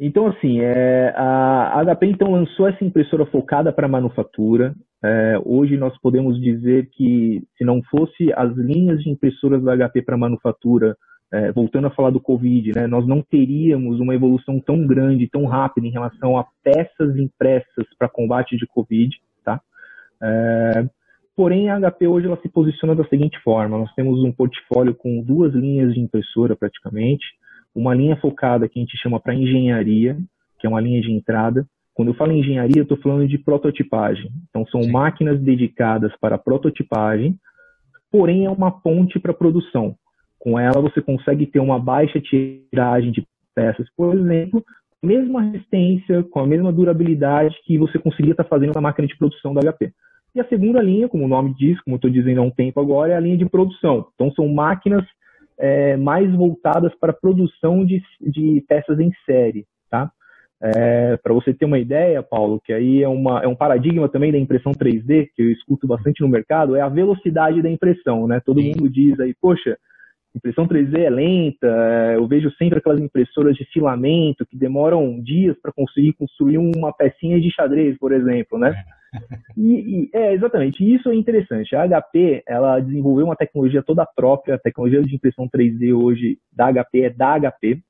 Então, 0.00 0.26
assim, 0.26 0.60
é, 0.60 1.12
a 1.14 1.82
HP 1.84 2.06
então 2.06 2.32
lançou 2.32 2.66
essa 2.66 2.82
impressora 2.82 3.26
focada 3.26 3.72
para 3.72 3.86
manufatura. 3.86 4.74
É, 5.04 5.38
hoje 5.44 5.76
nós 5.76 5.96
podemos 6.00 6.40
dizer 6.40 6.88
que 6.92 7.42
se 7.56 7.64
não 7.64 7.82
fosse 7.82 8.32
as 8.34 8.56
linhas 8.56 9.02
de 9.02 9.10
impressoras 9.10 9.62
da 9.62 9.76
HP 9.76 10.02
para 10.02 10.16
manufatura, 10.16 10.96
é, 11.32 11.52
voltando 11.52 11.86
a 11.86 11.90
falar 11.90 12.10
do 12.10 12.20
Covid, 12.20 12.72
né, 12.74 12.86
nós 12.86 13.06
não 13.06 13.22
teríamos 13.22 14.00
uma 14.00 14.14
evolução 14.14 14.58
tão 14.58 14.86
grande, 14.86 15.28
tão 15.28 15.44
rápida 15.44 15.86
em 15.86 15.90
relação 15.90 16.38
a 16.38 16.46
peças 16.62 17.16
impressas 17.16 17.86
para 17.98 18.08
combate 18.08 18.56
de 18.56 18.66
Covid. 18.66 19.14
Tá? 19.44 19.60
É, 20.22 20.84
Porém, 21.36 21.68
a 21.68 21.80
HP 21.80 22.06
hoje 22.06 22.26
ela 22.28 22.38
se 22.40 22.48
posiciona 22.48 22.94
da 22.94 23.04
seguinte 23.08 23.38
forma: 23.42 23.76
nós 23.76 23.92
temos 23.94 24.22
um 24.22 24.30
portfólio 24.30 24.94
com 24.94 25.20
duas 25.20 25.52
linhas 25.52 25.92
de 25.92 26.00
impressora 26.00 26.54
praticamente, 26.54 27.24
uma 27.74 27.94
linha 27.94 28.16
focada 28.16 28.68
que 28.68 28.78
a 28.78 28.82
gente 28.82 28.96
chama 28.96 29.18
para 29.18 29.34
engenharia, 29.34 30.16
que 30.58 30.66
é 30.66 30.70
uma 30.70 30.80
linha 30.80 31.00
de 31.00 31.10
entrada. 31.10 31.66
Quando 31.92 32.08
eu 32.08 32.14
falo 32.14 32.32
em 32.32 32.40
engenharia, 32.40 32.78
eu 32.78 32.84
estou 32.84 32.98
falando 32.98 33.26
de 33.26 33.38
prototipagem. 33.38 34.30
Então, 34.48 34.66
são 34.66 34.82
Sim. 34.82 34.90
máquinas 34.90 35.40
dedicadas 35.40 36.12
para 36.20 36.38
prototipagem, 36.38 37.38
porém 38.10 38.46
é 38.46 38.50
uma 38.50 38.70
ponte 38.70 39.18
para 39.18 39.34
produção. 39.34 39.96
Com 40.38 40.58
ela, 40.58 40.80
você 40.80 41.00
consegue 41.00 41.46
ter 41.46 41.60
uma 41.60 41.78
baixa 41.78 42.20
tiragem 42.20 43.12
de 43.12 43.26
peças, 43.54 43.86
por 43.96 44.14
exemplo, 44.14 44.62
com 45.00 45.06
a 45.06 45.06
mesma 45.06 45.42
resistência, 45.42 46.22
com 46.24 46.40
a 46.40 46.46
mesma 46.46 46.72
durabilidade 46.72 47.56
que 47.64 47.78
você 47.78 47.98
conseguia 47.98 48.32
estar 48.32 48.44
fazendo 48.44 48.74
na 48.74 48.80
máquina 48.80 49.06
de 49.06 49.16
produção 49.16 49.54
da 49.54 49.60
HP. 49.60 49.92
E 50.34 50.40
a 50.40 50.48
segunda 50.48 50.82
linha, 50.82 51.08
como 51.08 51.24
o 51.24 51.28
nome 51.28 51.54
diz, 51.54 51.80
como 51.82 51.96
estou 51.96 52.10
dizendo 52.10 52.40
há 52.40 52.44
um 52.44 52.50
tempo 52.50 52.80
agora, 52.80 53.12
é 53.12 53.16
a 53.16 53.20
linha 53.20 53.36
de 53.36 53.48
produção. 53.48 54.08
Então, 54.14 54.32
são 54.32 54.48
máquinas 54.48 55.04
é, 55.58 55.96
mais 55.96 56.30
voltadas 56.32 56.94
para 56.96 57.10
a 57.10 57.16
produção 57.16 57.84
de, 57.84 58.02
de 58.20 58.64
peças 58.68 58.98
em 58.98 59.12
série, 59.24 59.66
tá? 59.90 60.10
É, 60.62 61.16
para 61.18 61.34
você 61.34 61.52
ter 61.52 61.66
uma 61.66 61.78
ideia, 61.78 62.22
Paulo, 62.22 62.60
que 62.64 62.72
aí 62.72 63.02
é, 63.02 63.08
uma, 63.08 63.42
é 63.42 63.46
um 63.46 63.56
paradigma 63.56 64.08
também 64.08 64.32
da 64.32 64.38
impressão 64.38 64.72
3D, 64.72 65.28
que 65.34 65.42
eu 65.42 65.50
escuto 65.50 65.86
bastante 65.86 66.22
no 66.22 66.28
mercado, 66.28 66.74
é 66.74 66.80
a 66.80 66.88
velocidade 66.88 67.60
da 67.60 67.68
impressão, 67.68 68.26
né? 68.26 68.40
Todo 68.40 68.62
mundo 68.62 68.88
diz 68.88 69.18
aí, 69.20 69.34
poxa, 69.34 69.76
impressão 70.34 70.66
3D 70.66 70.98
é 70.98 71.10
lenta, 71.10 71.66
é, 71.66 72.16
eu 72.16 72.26
vejo 72.26 72.50
sempre 72.52 72.78
aquelas 72.78 73.00
impressoras 73.00 73.56
de 73.56 73.64
filamento 73.66 74.46
que 74.46 74.56
demoram 74.56 75.20
dias 75.22 75.56
para 75.60 75.72
conseguir 75.72 76.14
construir 76.14 76.58
uma 76.58 76.92
pecinha 76.92 77.40
de 77.40 77.50
xadrez, 77.50 77.96
por 77.98 78.12
exemplo, 78.12 78.58
né? 78.58 78.74
E, 79.56 80.08
e, 80.08 80.10
é, 80.12 80.34
exatamente, 80.34 80.84
isso 80.84 81.08
é 81.08 81.14
interessante. 81.14 81.76
A 81.76 81.86
HP, 81.86 82.42
ela 82.46 82.80
desenvolveu 82.80 83.26
uma 83.26 83.36
tecnologia 83.36 83.82
toda 83.82 84.04
própria, 84.04 84.56
a 84.56 84.58
tecnologia 84.58 85.02
de 85.02 85.14
impressão 85.14 85.48
3D 85.48 85.94
hoje 85.96 86.38
da 86.52 86.72
HP 86.72 87.02
é 87.02 87.10
da 87.10 87.38
HP, 87.38 87.80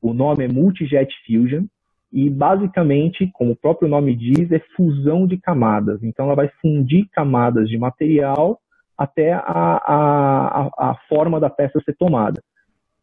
o 0.00 0.12
nome 0.12 0.44
é 0.44 0.48
Multijet 0.48 1.12
Fusion, 1.26 1.64
e 2.12 2.30
basicamente, 2.30 3.28
como 3.32 3.52
o 3.52 3.56
próprio 3.56 3.88
nome 3.88 4.14
diz, 4.14 4.50
é 4.52 4.60
fusão 4.76 5.26
de 5.26 5.36
camadas. 5.36 6.02
Então 6.02 6.26
ela 6.26 6.34
vai 6.34 6.48
fundir 6.60 7.08
camadas 7.12 7.68
de 7.68 7.76
material 7.76 8.60
até 8.96 9.32
a, 9.32 9.42
a, 9.42 10.90
a 10.90 10.94
forma 11.08 11.38
da 11.38 11.50
peça 11.50 11.80
ser 11.84 11.94
tomada. 11.96 12.42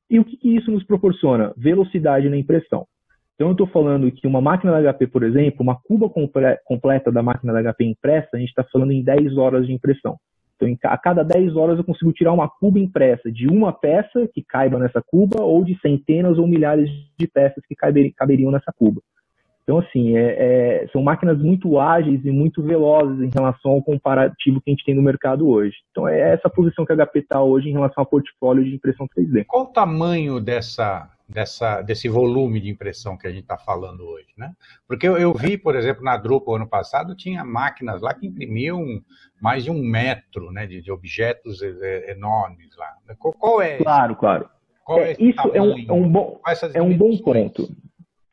E 0.10 0.20
o 0.20 0.25
que, 0.25 0.38
que 0.38 0.56
isso 0.56 0.72
nos 0.72 0.84
proporciona? 0.84 1.53
Velocidade 1.58 2.30
na 2.30 2.38
impressão. 2.38 2.88
Então, 3.36 3.48
eu 3.48 3.52
estou 3.54 3.68
falando 3.68 4.12
que 4.12 4.28
uma 4.28 4.42
máquina 4.42 4.72
da 4.72 4.94
HP, 4.94 5.08
por 5.08 5.24
exemplo, 5.24 5.62
uma 5.62 5.75
cuba 5.75 6.10
comple 6.10 6.58
completa 6.66 7.12
da 7.12 7.24
máquina 7.24 7.52
da 7.52 7.74
HP 7.74 7.86
impressa, 7.86 8.30
a 8.34 8.38
gente 8.38 8.50
está 8.50 8.63
falando 8.63 8.92
em 8.92 9.04
10 9.04 9.38
horas 9.38 9.66
de 9.66 9.74
impressão. 9.74 10.18
Então, 10.62 10.92
a 10.92 10.98
cada 10.98 11.24
10 11.24 11.56
horas 11.56 11.78
eu 11.78 11.84
consigo 11.84 12.13
tirar 12.13 12.32
uma 12.32 12.48
cuba 12.48 12.80
impressa 12.80 13.32
de 13.32 13.48
uma 13.48 13.74
peça 13.74 14.28
que 14.34 14.44
caiba 14.44 14.78
nessa 14.80 15.02
cuba 15.02 15.42
ou 15.42 15.63
de 15.63 15.78
centenas 15.80 16.38
ou 16.38 16.48
milhares 16.48 16.90
de 17.18 17.28
peças 17.28 17.63
que 17.68 17.75
caberiam 17.75 18.52
nessa 18.52 18.72
cuba. 18.78 19.02
Então, 19.63 19.80
assim, 19.80 20.18
é, 20.18 20.84
é, 20.84 20.88
são 20.92 21.02
máquinas 21.02 21.40
muito 21.40 21.80
ágeis 21.80 22.24
e 22.25 22.32
muito 22.32 22.62
velozes 22.62 23.22
em 23.22 23.32
relação 23.34 23.72
ao 23.72 23.82
comparativo 23.82 24.60
que 24.60 24.70
a 24.70 24.74
gente 24.74 24.84
tem 24.84 24.94
no 24.94 25.02
mercado 25.02 25.48
hoje. 25.48 25.75
Então, 25.90 26.06
é 26.06 26.34
essa 26.34 26.50
posição 26.50 26.86
que 26.86 26.92
a 26.92 26.98
HP 26.98 27.20
está 27.20 27.42
hoje 27.42 27.70
em 27.70 27.72
relação 27.72 28.02
ao 28.02 28.06
portfólio 28.06 28.63
de 28.63 28.75
impressão 28.75 29.08
3D. 29.18 29.46
Qual 29.48 29.63
o 29.63 29.68
tamanho 29.68 30.42
dessa, 30.42 31.10
dessa, 31.34 31.82
desse 31.82 32.08
volume 32.08 32.60
de 32.60 32.70
impressão 32.70 33.18
que 33.18 33.28
a 33.28 33.30
gente 33.30 33.44
está 33.44 33.58
falando 33.58 34.06
hoje, 34.06 34.28
né? 34.38 34.52
Porque 34.88 35.08
eu, 35.08 35.18
eu, 35.18 35.34
vi, 35.34 35.58
por 35.58 35.75
exemplo, 35.75 36.04
na 36.04 36.16
Drupal 36.18 36.56
ano 36.56 36.68
passado, 36.68 37.16
tinha 37.16 37.44
máquinas 37.44 38.02
lá 38.02 38.13
que 38.13 38.28
imprimiam 38.28 39.02
mais 39.42 39.63
de 39.63 39.72
um 39.72 39.84
metro 39.84 40.52
né, 40.52 40.66
de, 40.66 40.82
de 40.82 40.92
objetos 40.92 41.62
enormes 42.08 42.70
lá. 42.78 43.16
Qual, 43.18 43.34
qual 43.34 43.62
é? 43.62 43.78
Claro, 43.78 44.16
claro. 44.16 44.50
É, 44.90 45.12
é 45.12 45.16
isso 45.20 45.40
é 45.54 45.62
um, 45.62 45.80
é 45.80 45.94
um 45.94 46.10
bom, 46.10 46.40
é 46.74 46.82
um 46.82 46.98
bom 46.98 47.18
ponto 47.18 47.70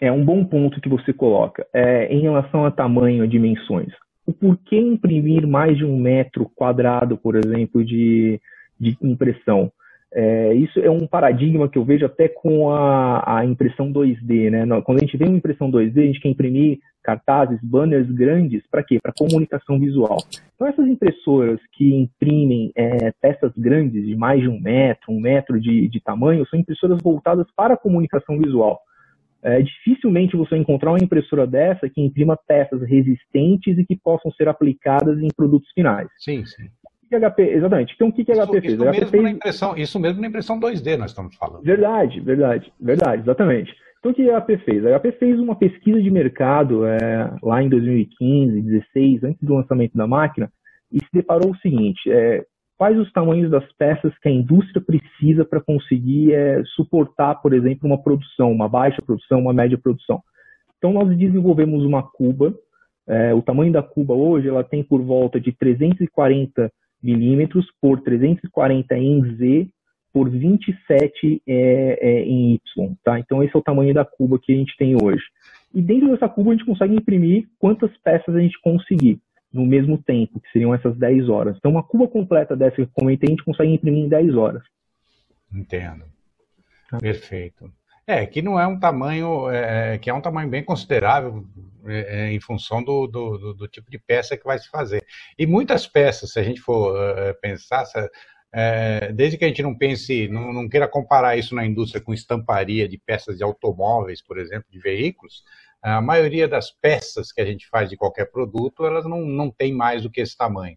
é 0.01 0.11
um 0.11 0.25
bom 0.25 0.45
ponto 0.45 0.81
que 0.81 0.89
você 0.89 1.13
coloca. 1.13 1.67
É, 1.73 2.07
em 2.13 2.21
relação 2.21 2.65
a 2.65 2.71
tamanho, 2.71 3.23
a 3.23 3.27
dimensões. 3.27 3.93
O 4.27 4.33
porquê 4.33 4.79
imprimir 4.79 5.47
mais 5.47 5.77
de 5.77 5.85
um 5.85 5.99
metro 5.99 6.51
quadrado, 6.57 7.19
por 7.19 7.37
exemplo, 7.37 7.85
de, 7.85 8.41
de 8.79 8.97
impressão? 9.03 9.71
É, 10.13 10.53
isso 10.55 10.81
é 10.81 10.91
um 10.91 11.07
paradigma 11.07 11.69
que 11.69 11.79
eu 11.79 11.85
vejo 11.85 12.05
até 12.05 12.29
com 12.29 12.71
a, 12.71 13.39
a 13.39 13.45
impressão 13.45 13.93
2D, 13.93 14.51
né? 14.51 14.67
Quando 14.83 14.99
a 14.99 15.05
gente 15.05 15.17
vê 15.17 15.25
uma 15.25 15.37
impressão 15.37 15.71
2D, 15.71 15.99
a 15.99 16.07
gente 16.07 16.21
quer 16.21 16.29
imprimir 16.29 16.81
cartazes, 17.03 17.59
banners 17.63 18.11
grandes, 18.11 18.63
para 18.69 18.83
quê? 18.83 18.99
Para 19.01 19.13
comunicação 19.17 19.79
visual. 19.79 20.19
Então 20.55 20.67
essas 20.67 20.87
impressoras 20.87 21.61
que 21.73 21.95
imprimem 21.95 22.73
é, 22.75 23.13
peças 23.23 23.53
grandes 23.57 24.05
de 24.05 24.17
mais 24.17 24.41
de 24.41 24.49
um 24.49 24.61
metro, 24.61 25.13
um 25.13 25.21
metro 25.21 25.61
de, 25.61 25.89
de 25.89 26.01
tamanho, 26.01 26.47
são 26.49 26.59
impressoras 26.59 26.99
voltadas 27.01 27.47
para 27.57 27.75
a 27.75 27.79
comunicação 27.79 28.37
visual. 28.37 28.81
É, 29.43 29.63
dificilmente 29.63 30.37
você 30.37 30.57
encontrar 30.57 30.91
uma 30.91 31.03
impressora 31.03 31.47
dessa 31.47 31.89
que 31.89 32.03
imprima 32.03 32.37
peças 32.37 32.83
resistentes 32.83 33.79
e 33.79 33.87
que 33.87 33.97
possam 33.97 34.31
ser 34.33 34.49
aplicadas 34.49 35.19
em 35.23 35.29
produtos 35.29 35.71
finais. 35.73 36.09
Sim, 36.19 36.45
sim 36.45 36.69
que 37.11 37.31
HP, 37.31 37.43
exatamente. 37.43 37.93
Então, 37.95 38.09
o 38.09 38.13
que, 38.13 38.25
que 38.25 38.33
a 38.33 38.47
HP 38.47 38.59
isso, 38.59 38.61
fez? 38.61 38.75
Isso, 38.75 38.89
a 38.89 38.93
mesmo 38.93 39.09
fez... 39.09 39.23
na 39.23 39.31
impressão, 39.31 39.77
isso 39.77 40.01
mesmo 40.01 40.21
na 40.21 40.29
impressão 40.29 40.61
2D 40.61 40.97
nós 40.97 41.11
estamos 41.11 41.35
falando. 41.37 41.63
Verdade, 41.63 42.21
verdade, 42.21 42.73
verdade, 42.81 43.23
exatamente. 43.23 43.75
Então, 43.99 44.13
o 44.13 44.15
que 44.15 44.31
a 44.31 44.41
HP 44.41 44.59
fez? 44.59 44.87
A 44.87 44.99
HP 44.99 45.13
fez 45.13 45.39
uma 45.39 45.57
pesquisa 45.57 46.01
de 46.01 46.11
mercado 46.11 46.87
é, 46.87 47.35
lá 47.43 47.63
em 47.63 47.69
2015, 47.69 48.53
2016, 48.53 49.25
antes 49.25 49.43
do 49.43 49.55
lançamento 49.55 49.97
da 49.97 50.07
máquina, 50.07 50.51
e 50.91 50.99
se 51.01 51.11
deparou 51.13 51.51
o 51.51 51.57
seguinte, 51.59 52.11
é, 52.11 52.45
quais 52.79 52.99
os 52.99 53.13
tamanhos 53.13 53.51
das 53.51 53.65
peças 53.75 54.17
que 54.23 54.29
a 54.29 54.33
indústria 54.33 54.81
precisa 54.81 55.45
para 55.45 55.61
conseguir 55.61 56.33
é, 56.33 56.63
suportar, 56.77 57.35
por 57.43 57.53
exemplo, 57.53 57.87
uma 57.87 58.03
produção, 58.03 58.51
uma 58.51 58.69
baixa 58.69 59.03
produção, 59.05 59.41
uma 59.41 59.53
média 59.53 59.77
produção. 59.77 60.23
Então, 60.79 60.93
nós 60.93 61.15
desenvolvemos 61.19 61.85
uma 61.85 62.03
cuba, 62.03 62.55
é, 63.07 63.35
o 63.35 63.43
tamanho 63.43 63.73
da 63.73 63.83
cuba 63.83 64.15
hoje 64.15 64.49
ela 64.49 64.65
tem 64.65 64.83
por 64.83 65.03
volta 65.03 65.39
de 65.39 65.53
340 65.53 66.73
milímetros 67.03 67.67
por 67.81 68.01
340 68.03 68.97
em 68.97 69.37
Z 69.37 69.69
por 70.13 70.29
27 70.29 71.43
é, 71.47 71.99
é, 72.01 72.23
em 72.23 72.55
Y, 72.55 72.95
tá? 73.05 73.19
Então 73.19 73.43
esse 73.43 73.55
é 73.55 73.59
o 73.59 73.63
tamanho 73.63 73.95
da 73.95 74.05
cuba 74.05 74.39
que 74.39 74.53
a 74.53 74.57
gente 74.57 74.77
tem 74.77 74.97
hoje. 75.01 75.23
E 75.73 75.81
dentro 75.81 76.11
dessa 76.11 76.29
cuba 76.29 76.51
a 76.51 76.55
gente 76.55 76.67
consegue 76.67 76.95
imprimir 76.95 77.49
quantas 77.59 77.97
peças 77.99 78.35
a 78.35 78.41
gente 78.41 78.61
conseguir 78.61 79.21
no 79.53 79.67
mesmo 79.67 79.99
tempo, 79.99 80.41
que 80.41 80.51
seriam 80.53 80.75
essas 80.75 80.97
10 80.97 81.29
horas. 81.29 81.57
Então 81.57 81.71
uma 81.71 81.83
cuba 81.83 82.09
completa 82.09 82.57
dessa 82.57 82.77
que 82.77 82.83
eu 82.83 82.89
comentei 82.93 83.29
a 83.29 83.31
gente 83.31 83.45
consegue 83.45 83.73
imprimir 83.73 84.05
em 84.05 84.09
10 84.09 84.35
horas. 84.37 84.63
Entendo. 85.53 86.05
Tá. 86.91 86.99
Perfeito. 86.99 87.71
É, 88.11 88.27
que 88.27 88.43
não 88.43 88.59
é 88.59 88.67
um 88.67 88.77
tamanho, 88.77 89.49
é, 89.49 89.97
que 89.97 90.11
é 90.11 90.13
um 90.13 90.21
tamanho 90.21 90.49
bem 90.49 90.65
considerável 90.65 91.47
é, 91.87 92.23
é, 92.23 92.33
em 92.33 92.41
função 92.41 92.83
do, 92.83 93.07
do, 93.07 93.55
do, 93.55 93.69
tipo 93.69 93.89
de 93.89 94.01
peça 94.01 94.37
que 94.37 94.43
vai 94.43 94.59
se 94.59 94.69
fazer. 94.69 95.07
E 95.39 95.47
muitas 95.47 95.87
peças, 95.87 96.33
se 96.33 96.41
a 96.41 96.43
gente 96.43 96.61
for 96.61 96.93
uh, 96.93 97.41
pensar, 97.41 97.85
é, 98.53 99.13
desde 99.13 99.39
que 99.39 99.45
a 99.45 99.49
gente 99.49 99.63
não 99.63 99.79
pense, 99.79 100.27
não, 100.27 100.53
não, 100.53 100.69
queira 100.69 100.89
comparar 100.89 101.37
isso 101.37 101.55
na 101.55 101.65
indústria 101.65 102.03
com 102.03 102.13
estamparia 102.13 102.89
de 102.89 102.99
peças 102.99 103.39
de 103.39 103.45
automóveis, 103.45 104.21
por 104.21 104.39
exemplo, 104.39 104.67
de 104.73 104.81
veículos, 104.81 105.45
a 105.81 106.01
maioria 106.01 106.49
das 106.49 106.69
peças 106.69 107.31
que 107.31 107.41
a 107.41 107.47
gente 107.47 107.69
faz 107.69 107.89
de 107.89 107.97
qualquer 107.97 108.25
produto, 108.33 108.85
elas 108.85 109.05
não, 109.05 109.21
não 109.21 109.53
tem 109.53 109.73
mais 109.73 110.03
do 110.03 110.11
que 110.11 110.21
esse 110.21 110.37
tamanho. 110.37 110.77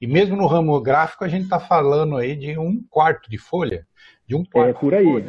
E 0.00 0.06
mesmo 0.06 0.34
no 0.34 0.46
ramo 0.46 0.80
gráfico, 0.80 1.24
a 1.24 1.28
gente 1.28 1.44
está 1.44 1.60
falando 1.60 2.16
aí 2.16 2.34
de 2.34 2.58
um 2.58 2.82
quarto 2.88 3.28
de 3.28 3.36
folha, 3.36 3.86
de 4.30 4.36
um 4.36 4.44
quarto 4.44 4.76
é 4.76 4.80
por 4.80 4.94
aí. 4.94 5.04
Uhum. 5.04 5.22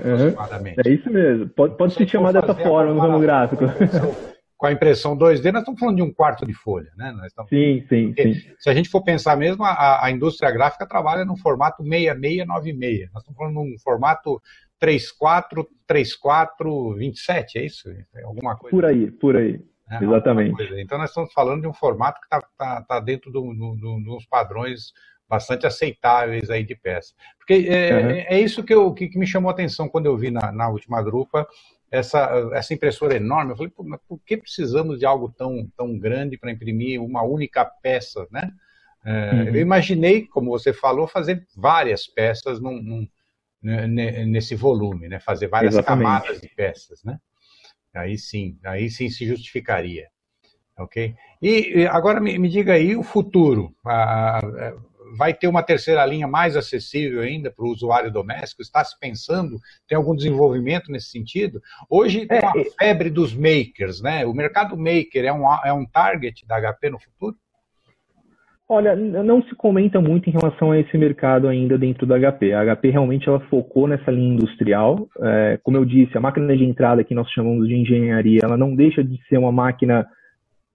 É 0.85 0.89
isso 0.89 1.09
mesmo. 1.09 1.49
Pode, 1.49 1.75
pode 1.75 1.95
se 1.95 2.07
chamar 2.07 2.31
dessa 2.31 2.53
forma 2.53 2.93
no 2.93 2.99
ramo 2.99 3.19
gráfico 3.19 3.65
com 4.61 4.67
a 4.67 4.71
impressão 4.71 5.17
2D, 5.17 5.51
nós 5.51 5.63
estamos 5.63 5.79
falando 5.79 5.95
de 5.95 6.03
um 6.03 6.13
quarto 6.13 6.45
de 6.45 6.53
folha, 6.53 6.91
né? 6.95 7.11
Estamos... 7.25 7.49
Sim, 7.49 7.83
sim, 7.89 8.13
sim, 8.15 8.33
Se 8.59 8.69
a 8.69 8.75
gente 8.75 8.89
for 8.89 9.03
pensar 9.03 9.35
mesmo, 9.35 9.63
a, 9.63 10.05
a, 10.05 10.11
indústria 10.11 10.51
gráfica 10.51 10.85
trabalha 10.85 11.25
no 11.25 11.35
formato 11.35 11.81
6696. 11.81 13.11
Nós 13.11 13.23
estamos 13.23 13.37
falando 13.39 13.55
de 13.55 13.73
um 13.73 13.79
formato 13.79 14.39
34, 14.77 15.67
34, 15.87 16.93
27, 16.93 17.57
é 17.57 17.65
isso? 17.65 17.89
É 17.89 18.21
alguma 18.21 18.55
coisa? 18.55 18.69
Por 18.69 18.85
aí, 18.85 19.09
por 19.09 19.35
aí. 19.35 19.59
É, 19.89 20.03
Exatamente. 20.03 20.63
Então 20.77 20.99
nós 20.99 21.09
estamos 21.09 21.33
falando 21.33 21.61
de 21.61 21.67
um 21.67 21.73
formato 21.73 22.21
que 22.21 22.27
está 22.27 22.47
tá, 22.55 22.83
tá 22.83 22.99
dentro 22.99 23.31
de 23.31 23.39
do, 23.39 23.53
do, 23.55 23.75
do, 23.75 24.15
uns 24.15 24.27
padrões 24.27 24.93
bastante 25.31 25.65
aceitáveis 25.65 26.49
aí 26.49 26.61
de 26.61 26.75
peça. 26.75 27.13
Porque 27.37 27.65
é, 27.69 27.93
uhum. 27.93 28.09
é 28.11 28.39
isso 28.41 28.61
que, 28.65 28.73
eu, 28.73 28.93
que, 28.93 29.07
que, 29.07 29.17
me 29.17 29.25
chamou 29.25 29.49
a 29.49 29.53
atenção 29.53 29.87
quando 29.87 30.07
eu 30.07 30.17
vi 30.17 30.29
na, 30.29 30.51
na 30.51 30.67
última 30.67 31.01
grupa 31.01 31.47
essa, 31.89 32.49
essa 32.51 32.73
impressora 32.73 33.15
enorme. 33.15 33.53
Eu 33.53 33.55
falei, 33.55 33.71
mas 33.85 34.01
por 34.09 34.19
que 34.25 34.35
precisamos 34.35 34.99
de 34.99 35.05
algo 35.05 35.33
tão, 35.37 35.65
tão 35.77 35.97
grande 35.97 36.37
para 36.37 36.51
imprimir 36.51 37.01
uma 37.01 37.23
única 37.23 37.63
peça, 37.63 38.27
né? 38.29 38.51
É, 39.05 39.31
uhum. 39.31 39.43
Eu 39.47 39.61
imaginei, 39.61 40.27
como 40.27 40.51
você 40.51 40.73
falou, 40.73 41.07
fazer 41.07 41.47
várias 41.55 42.05
peças 42.05 42.59
num, 42.59 42.81
num, 42.81 43.07
nesse 44.27 44.53
volume, 44.53 45.07
né? 45.07 45.21
Fazer 45.21 45.47
várias 45.47 45.75
Exatamente. 45.75 46.03
camadas 46.03 46.41
de 46.41 46.49
peças, 46.49 47.01
né? 47.05 47.17
Aí 47.93 48.17
sim, 48.17 48.57
aí 48.65 48.89
sim 48.89 49.09
se 49.09 49.25
justificaria. 49.25 50.07
Ok? 50.77 51.15
E 51.41 51.87
agora 51.89 52.19
me, 52.19 52.37
me 52.37 52.49
diga 52.49 52.73
aí 52.73 52.97
o 52.97 53.03
futuro. 53.03 53.73
A, 53.85 54.39
a, 54.39 54.73
vai 55.17 55.33
ter 55.33 55.47
uma 55.47 55.63
terceira 55.63 56.05
linha 56.05 56.27
mais 56.27 56.55
acessível 56.55 57.21
ainda 57.21 57.51
para 57.51 57.65
o 57.65 57.69
usuário 57.69 58.11
doméstico? 58.11 58.61
Está 58.61 58.83
se 58.83 58.97
pensando? 58.99 59.57
Tem 59.87 59.97
algum 59.97 60.15
desenvolvimento 60.15 60.91
nesse 60.91 61.09
sentido? 61.09 61.61
Hoje 61.89 62.25
tem 62.25 62.39
uma 62.39 62.59
é, 62.59 62.65
febre 62.77 63.09
dos 63.09 63.33
makers, 63.33 64.01
né? 64.01 64.25
O 64.25 64.33
mercado 64.33 64.77
maker 64.77 65.25
é 65.25 65.33
um, 65.33 65.43
é 65.65 65.73
um 65.73 65.85
target 65.85 66.45
da 66.45 66.59
HP 66.59 66.89
no 66.89 66.99
futuro? 66.99 67.35
Olha, 68.73 68.95
não 68.95 69.43
se 69.43 69.53
comenta 69.53 69.99
muito 69.99 70.29
em 70.29 70.31
relação 70.31 70.71
a 70.71 70.79
esse 70.79 70.97
mercado 70.97 71.49
ainda 71.49 71.77
dentro 71.77 72.07
da 72.07 72.17
HP. 72.17 72.53
A 72.53 72.63
HP 72.73 72.89
realmente 72.89 73.27
ela 73.27 73.41
focou 73.49 73.85
nessa 73.85 74.09
linha 74.09 74.35
industrial. 74.35 75.09
É, 75.19 75.59
como 75.61 75.75
eu 75.75 75.83
disse, 75.83 76.17
a 76.17 76.21
máquina 76.21 76.55
de 76.55 76.63
entrada 76.63 77.03
que 77.03 77.13
nós 77.13 77.29
chamamos 77.31 77.67
de 77.67 77.75
engenharia, 77.75 78.39
ela 78.41 78.55
não 78.55 78.73
deixa 78.73 79.03
de 79.03 79.21
ser 79.27 79.37
uma 79.37 79.51
máquina 79.51 80.07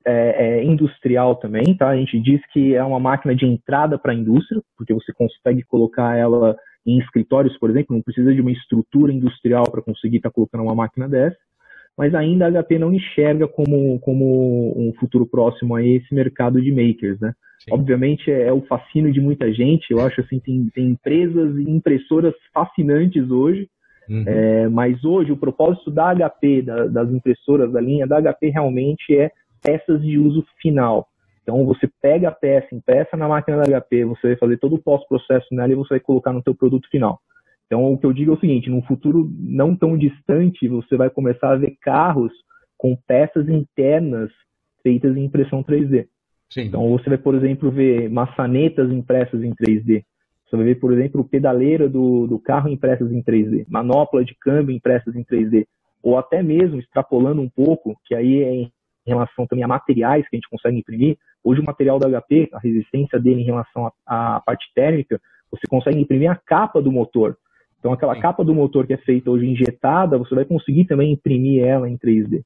é, 0.07 0.61
é, 0.61 0.65
industrial 0.65 1.35
também, 1.37 1.75
tá? 1.77 1.89
A 1.89 1.97
gente 1.97 2.21
diz 2.21 2.41
que 2.53 2.75
é 2.75 2.85
uma 2.85 3.01
máquina 3.01 3.35
de 3.35 3.45
entrada 3.45 3.99
para 3.99 4.13
a 4.13 4.15
indústria, 4.15 4.63
porque 4.77 4.95
você 4.95 5.13
consegue 5.13 5.63
colocar 5.65 6.17
ela 6.17 6.57
em 6.87 6.99
escritórios, 7.01 7.59
por 7.59 7.69
exemplo, 7.69 7.97
não 7.97 8.03
precisa 8.03 8.33
de 8.33 8.41
uma 8.41 8.53
estrutura 8.53 9.13
industrial 9.13 9.65
para 9.65 9.83
conseguir 9.83 10.19
estar 10.19 10.31
tá 10.31 10.35
colocando 10.35 10.63
uma 10.63 10.75
máquina 10.75 11.09
dessa, 11.09 11.37
mas 11.99 12.15
ainda 12.15 12.47
a 12.47 12.63
HP 12.63 12.79
não 12.79 12.93
enxerga 12.93 13.49
como, 13.49 13.99
como 14.01 14.75
um 14.79 14.93
futuro 15.01 15.27
próximo 15.27 15.75
a 15.75 15.85
esse 15.85 16.15
mercado 16.15 16.63
de 16.63 16.71
makers, 16.71 17.19
né? 17.19 17.33
Sim. 17.59 17.73
Obviamente 17.73 18.31
é, 18.31 18.49
é, 18.49 18.53
o 18.53 18.61
fascínio 18.63 19.13
de 19.13 19.21
muita 19.21 19.53
gente, 19.53 19.91
eu 19.91 20.01
acho 20.01 20.21
assim, 20.21 20.39
tem, 20.39 20.69
tem 20.73 20.91
empresas 20.91 21.57
e 21.57 21.69
impressoras 21.69 22.35
fascinantes 22.55 23.29
hoje, 23.29 23.69
uhum. 24.09 24.25
é, 24.25 24.69
mas 24.69 25.03
hoje 25.05 25.33
o 25.33 25.37
propósito 25.37 25.91
da 25.91 26.15
HP, 26.15 26.63
da, 26.63 26.87
das 26.87 27.11
impressoras 27.11 27.73
da 27.73 27.81
linha 27.81 28.07
da 28.07 28.21
HP 28.21 28.51
realmente 28.51 29.17
é 29.17 29.33
peças 29.67 30.01
de 30.01 30.19
uso 30.19 30.47
final. 30.61 31.09
Então 31.43 31.65
você 31.65 31.89
pega 32.01 32.29
a 32.29 32.33
peça, 32.33 32.75
impressa 32.75 33.17
na 33.17 33.29
máquina 33.29 33.59
da 33.59 33.81
HP, 33.81 34.05
você 34.05 34.29
vai 34.29 34.37
fazer 34.37 34.57
todo 34.59 34.77
o 34.77 34.83
pós-processo 34.83 35.47
nela 35.53 35.73
e 35.73 35.77
você 35.77 35.95
vai 35.95 36.01
colocar 36.01 36.33
no 36.33 36.43
seu 36.43 36.55
produto 36.55 36.89
final. 36.89 37.21
Então 37.67 37.93
o 37.93 37.99
que 37.99 38.07
eu 38.07 38.13
digo 38.13 38.33
é 38.33 38.35
o 38.35 38.41
seguinte, 38.41 38.71
num 38.71 38.83
futuro 38.83 39.31
não 39.39 39.75
tão 39.75 39.97
distante, 39.97 40.69
você 40.69 40.97
vai 40.97 41.11
começar 41.11 41.53
a 41.53 41.57
ver 41.57 41.77
carros 41.81 42.33
com 42.77 42.97
peças 43.07 43.49
internas 43.49 44.31
feitas 44.83 45.17
em 45.17 45.25
impressão 45.25 45.63
3D. 45.63 46.07
Sim. 46.51 46.63
Então 46.63 46.89
você 46.91 47.09
vai, 47.09 47.19
por 47.19 47.35
exemplo, 47.35 47.71
ver 47.71 48.09
maçanetas 48.09 48.91
impressas 48.91 49.43
em 49.43 49.53
3D. 49.55 50.05
Você 50.47 50.57
vai 50.57 50.65
ver, 50.65 50.77
por 50.77 50.93
exemplo, 50.93 51.25
pedaleira 51.25 51.89
do, 51.89 52.27
do 52.27 52.39
carro 52.39 52.69
impressas 52.69 53.11
em 53.11 53.21
3D, 53.23 53.67
manopla 53.69 54.25
de 54.25 54.35
câmbio 54.41 54.75
impressas 54.75 55.17
em 55.17 55.25
3D, 55.25 55.67
ou 56.03 56.17
até 56.17 56.41
mesmo 56.41 56.79
extrapolando 56.79 57.41
um 57.41 57.49
pouco, 57.49 57.97
que 58.05 58.15
aí 58.15 58.43
é 58.43 58.55
em 58.55 58.73
em 59.07 59.11
relação 59.11 59.47
também 59.47 59.65
a 59.65 59.69
materiais 59.69 60.29
que 60.29 60.37
a 60.37 60.39
gente 60.39 60.49
consegue 60.49 60.79
imprimir. 60.79 61.17
Hoje 61.45 61.61
o 61.61 61.65
material 61.65 61.99
da 61.99 62.09
HP, 62.21 62.49
a 62.53 62.59
resistência 62.59 63.19
dele 63.19 63.43
em 63.43 63.45
relação 63.45 63.93
à 64.05 64.41
parte 64.45 64.67
térmica, 64.75 65.21
você 65.51 65.63
consegue 65.69 66.01
imprimir 66.01 66.31
a 66.31 66.35
capa 66.35 66.83
do 66.83 66.91
motor. 66.91 67.37
Então 67.79 67.93
aquela 67.93 68.15
Sim. 68.15 68.21
capa 68.21 68.45
do 68.45 68.55
motor 68.55 68.87
que 68.87 68.95
é 68.95 68.99
feita 68.99 69.31
hoje 69.31 69.47
injetada, 69.47 70.19
você 70.19 70.35
vai 70.35 70.45
conseguir 70.45 70.87
também 70.87 71.13
imprimir 71.13 71.65
ela 71.65 71.89
em 71.89 71.97
3D. 71.97 72.43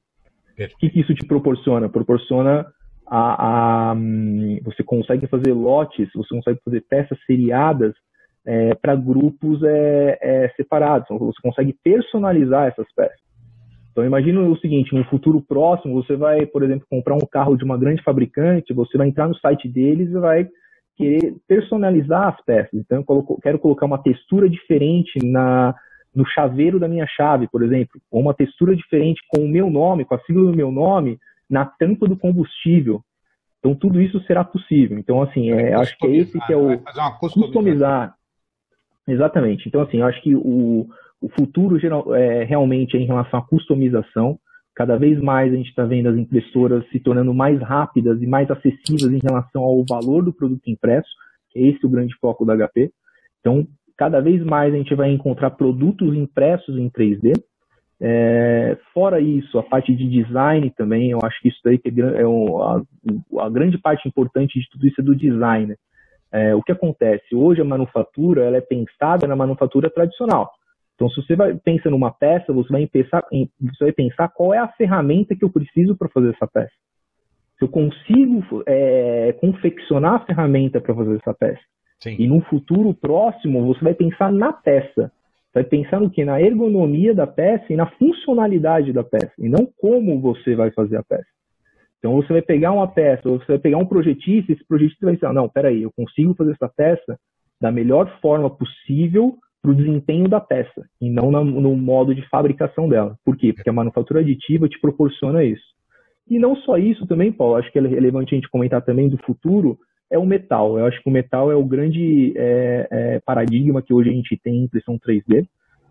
O 0.59 0.77
que, 0.77 0.89
que 0.89 0.99
isso 0.99 1.15
te 1.15 1.25
proporciona? 1.25 1.89
Proporciona 1.89 2.67
a, 3.07 3.91
a, 3.91 3.95
você 4.63 4.83
consegue 4.83 5.25
fazer 5.27 5.53
lotes, 5.53 6.09
você 6.13 6.35
consegue 6.35 6.59
fazer 6.63 6.81
peças 6.87 7.17
seriadas 7.25 7.93
é, 8.45 8.75
para 8.75 8.95
grupos 8.95 9.61
é, 9.63 10.17
é, 10.21 10.49
separados. 10.55 11.07
Então, 11.09 11.17
você 11.17 11.41
consegue 11.41 11.75
personalizar 11.83 12.67
essas 12.67 12.87
peças. 12.93 13.19
Então 13.91 14.05
imagina 14.05 14.41
o 14.41 14.57
seguinte, 14.57 14.95
no 14.95 15.03
futuro 15.05 15.41
próximo, 15.41 16.01
você 16.01 16.15
vai, 16.15 16.45
por 16.45 16.63
exemplo, 16.63 16.87
comprar 16.89 17.15
um 17.15 17.27
carro 17.29 17.57
de 17.57 17.63
uma 17.63 17.77
grande 17.77 18.01
fabricante, 18.03 18.73
você 18.73 18.97
vai 18.97 19.07
entrar 19.07 19.27
no 19.27 19.35
site 19.35 19.67
deles 19.67 20.09
e 20.09 20.19
vai 20.19 20.47
querer 20.95 21.35
personalizar 21.47 22.29
as 22.29 22.45
peças. 22.45 22.73
Então 22.73 22.99
eu 22.99 23.03
coloco, 23.03 23.39
quero 23.41 23.59
colocar 23.59 23.85
uma 23.85 24.01
textura 24.01 24.49
diferente 24.49 25.19
na, 25.23 25.75
no 26.15 26.25
chaveiro 26.25 26.79
da 26.79 26.87
minha 26.87 27.05
chave, 27.07 27.47
por 27.47 27.63
exemplo, 27.63 27.99
ou 28.09 28.21
uma 28.21 28.33
textura 28.33 28.75
diferente 28.75 29.21
com 29.27 29.43
o 29.43 29.49
meu 29.49 29.69
nome, 29.69 30.05
com 30.05 30.15
a 30.15 30.19
sigla 30.19 30.49
do 30.49 30.57
meu 30.57 30.71
nome, 30.71 31.19
na 31.49 31.65
tampa 31.65 32.07
do 32.07 32.17
combustível. 32.17 33.01
Então 33.59 33.75
tudo 33.75 34.01
isso 34.01 34.21
será 34.21 34.43
possível. 34.43 34.97
Então 34.97 35.21
assim, 35.21 35.51
é, 35.51 35.73
acho 35.73 35.97
que 35.97 36.07
é 36.07 36.15
esse 36.15 36.39
que 36.45 36.53
é 36.53 36.57
o 36.57 36.79
customizar 37.19 38.15
Exatamente. 39.07 39.67
Então, 39.67 39.81
assim, 39.81 39.97
eu 39.97 40.05
acho 40.05 40.21
que 40.21 40.35
o, 40.35 40.87
o 41.21 41.29
futuro 41.29 41.79
geral, 41.79 42.13
é, 42.15 42.43
realmente 42.43 42.97
é 42.97 42.99
em 42.99 43.05
relação 43.05 43.39
à 43.39 43.43
customização. 43.43 44.39
Cada 44.75 44.97
vez 44.97 45.19
mais 45.19 45.53
a 45.53 45.55
gente 45.55 45.69
está 45.69 45.85
vendo 45.85 46.09
as 46.09 46.17
impressoras 46.17 46.83
se 46.89 46.99
tornando 46.99 47.33
mais 47.33 47.61
rápidas 47.61 48.21
e 48.21 48.25
mais 48.25 48.49
acessíveis 48.49 49.13
em 49.13 49.19
relação 49.21 49.61
ao 49.61 49.85
valor 49.87 50.23
do 50.23 50.33
produto 50.33 50.67
impresso, 50.67 51.09
é 51.55 51.61
esse 51.67 51.85
o 51.85 51.89
grande 51.89 52.15
foco 52.15 52.43
da 52.43 52.55
HP. 52.55 52.91
Então, 53.39 53.67
cada 53.97 54.19
vez 54.19 54.43
mais 54.43 54.73
a 54.73 54.77
gente 54.77 54.95
vai 54.95 55.11
encontrar 55.11 55.51
produtos 55.51 56.15
impressos 56.15 56.75
em 56.77 56.89
3D. 56.89 57.33
É, 58.03 58.77
fora 58.91 59.19
isso, 59.19 59.59
a 59.59 59.63
parte 59.63 59.93
de 59.95 60.09
design 60.09 60.71
também, 60.71 61.11
eu 61.11 61.19
acho 61.21 61.39
que 61.39 61.49
isso 61.49 61.59
daí 61.63 61.77
que 61.77 61.89
é, 61.89 62.21
é 62.21 62.23
a, 62.23 63.45
a, 63.45 63.49
grande 63.49 63.77
parte 63.77 64.07
importante 64.07 64.59
de 64.59 64.67
tudo 64.71 64.87
isso 64.87 64.99
é 64.99 65.03
do 65.03 65.15
design. 65.15 65.75
É, 66.31 66.55
o 66.55 66.63
que 66.63 66.71
acontece? 66.71 67.35
Hoje 67.35 67.61
a 67.61 67.65
manufatura 67.65 68.43
ela 68.43 68.57
é 68.57 68.61
pensada 68.61 69.27
na 69.27 69.35
manufatura 69.35 69.87
tradicional. 69.87 70.51
Então, 70.95 71.09
se 71.09 71.21
você 71.21 71.35
vai 71.35 71.55
pensa 71.55 71.89
numa 71.89 72.11
peça, 72.11 72.53
você 72.53 72.71
vai 72.71 72.85
pensar, 72.87 73.23
você 73.31 73.85
vai 73.85 73.91
pensar 73.91 74.27
qual 74.29 74.53
é 74.53 74.59
a 74.59 74.67
ferramenta 74.67 75.35
que 75.35 75.43
eu 75.43 75.49
preciso 75.49 75.95
para 75.95 76.09
fazer 76.09 76.29
essa 76.33 76.47
peça. 76.47 76.73
Se 77.57 77.65
eu 77.65 77.69
consigo 77.69 78.63
é, 78.65 79.33
confeccionar 79.39 80.15
a 80.15 80.25
ferramenta 80.25 80.79
para 80.79 80.95
fazer 80.95 81.15
essa 81.15 81.33
peça. 81.33 81.61
Sim. 81.99 82.15
E 82.17 82.27
no 82.27 82.41
futuro 82.41 82.93
próximo, 82.93 83.65
você 83.65 83.83
vai 83.83 83.93
pensar 83.93 84.31
na 84.31 84.51
peça. 84.51 85.11
Vai 85.53 85.63
pensar 85.63 85.99
no 85.99 86.09
que? 86.09 86.23
Na 86.23 86.41
ergonomia 86.41 87.13
da 87.13 87.27
peça 87.27 87.65
e 87.69 87.75
na 87.75 87.85
funcionalidade 87.85 88.93
da 88.93 89.03
peça. 89.03 89.33
E 89.37 89.49
não 89.49 89.67
como 89.77 90.19
você 90.19 90.55
vai 90.55 90.71
fazer 90.71 90.97
a 90.97 91.03
peça. 91.03 91.27
Então 91.99 92.15
você 92.15 92.33
vai 92.33 92.41
pegar 92.41 92.71
uma 92.71 92.87
peça, 92.87 93.29
ou 93.29 93.37
você 93.37 93.45
vai 93.45 93.59
pegar 93.59 93.77
um 93.77 93.85
projetista, 93.85 94.51
esse 94.51 94.65
projetista 94.65 95.05
vai 95.05 95.13
dizer, 95.13 95.31
não, 95.33 95.47
peraí, 95.47 95.83
eu 95.83 95.91
consigo 95.91 96.33
fazer 96.33 96.53
essa 96.53 96.67
peça 96.67 97.19
da 97.61 97.71
melhor 97.71 98.19
forma 98.19 98.49
possível 98.49 99.37
para 99.61 99.71
o 99.71 99.75
desempenho 99.75 100.27
da 100.27 100.39
peça 100.39 100.85
e 100.99 101.09
não 101.09 101.29
no, 101.31 101.43
no 101.43 101.75
modo 101.75 102.15
de 102.15 102.27
fabricação 102.29 102.89
dela. 102.89 103.15
Por 103.23 103.37
quê? 103.37 103.53
Porque 103.53 103.69
a 103.69 103.73
manufatura 103.73 104.21
aditiva 104.21 104.67
te 104.67 104.79
proporciona 104.79 105.43
isso. 105.43 105.71
E 106.27 106.39
não 106.39 106.55
só 106.55 106.77
isso 106.77 107.05
também, 107.05 107.31
Paulo, 107.31 107.55
acho 107.55 107.71
que 107.71 107.77
é 107.77 107.81
relevante 107.81 108.33
a 108.33 108.37
gente 108.37 108.49
comentar 108.49 108.81
também 108.81 109.09
do 109.09 109.17
futuro, 109.17 109.77
é 110.09 110.17
o 110.17 110.25
metal. 110.25 110.77
Eu 110.77 110.85
acho 110.85 111.01
que 111.01 111.09
o 111.09 111.11
metal 111.11 111.51
é 111.51 111.55
o 111.55 111.65
grande 111.65 112.33
é, 112.35 112.87
é, 112.91 113.19
paradigma 113.19 113.81
que 113.81 113.93
hoje 113.93 114.09
a 114.09 114.13
gente 114.13 114.39
tem 114.43 114.55
em 114.55 114.63
impressão 114.63 114.97
3D. 114.97 115.45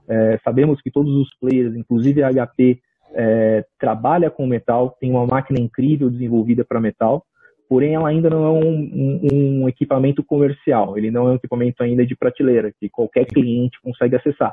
É, 0.09 0.39
sabemos 0.43 0.81
que 0.83 0.91
todos 0.91 1.15
os 1.15 1.29
players, 1.39 1.75
inclusive 1.77 2.23
a 2.23 2.31
HP, 2.31 2.81
é, 3.13 3.65
trabalha 3.79 4.31
com 4.31 4.47
metal, 4.47 4.97
tem 5.01 5.11
uma 5.11 5.27
máquina 5.27 5.61
incrível 5.61 6.11
desenvolvida 6.11 6.65
para 6.65 6.81
metal, 6.81 7.25
porém 7.71 7.95
ela 7.95 8.09
ainda 8.09 8.29
não 8.29 8.45
é 8.45 8.51
um, 8.51 8.69
um, 8.69 9.29
um, 9.33 9.69
equipamento 9.69 10.25
comercial, 10.25 10.99
ele 10.99 11.09
não 11.09 11.29
é 11.29 11.31
um 11.31 11.37
equipamento 11.37 11.81
ainda 11.85 12.05
de 12.05 12.17
prateleira, 12.17 12.73
que 12.81 12.91
qualquer 12.91 13.25
cliente 13.27 13.81
consegue 13.81 14.17
acessar. 14.17 14.53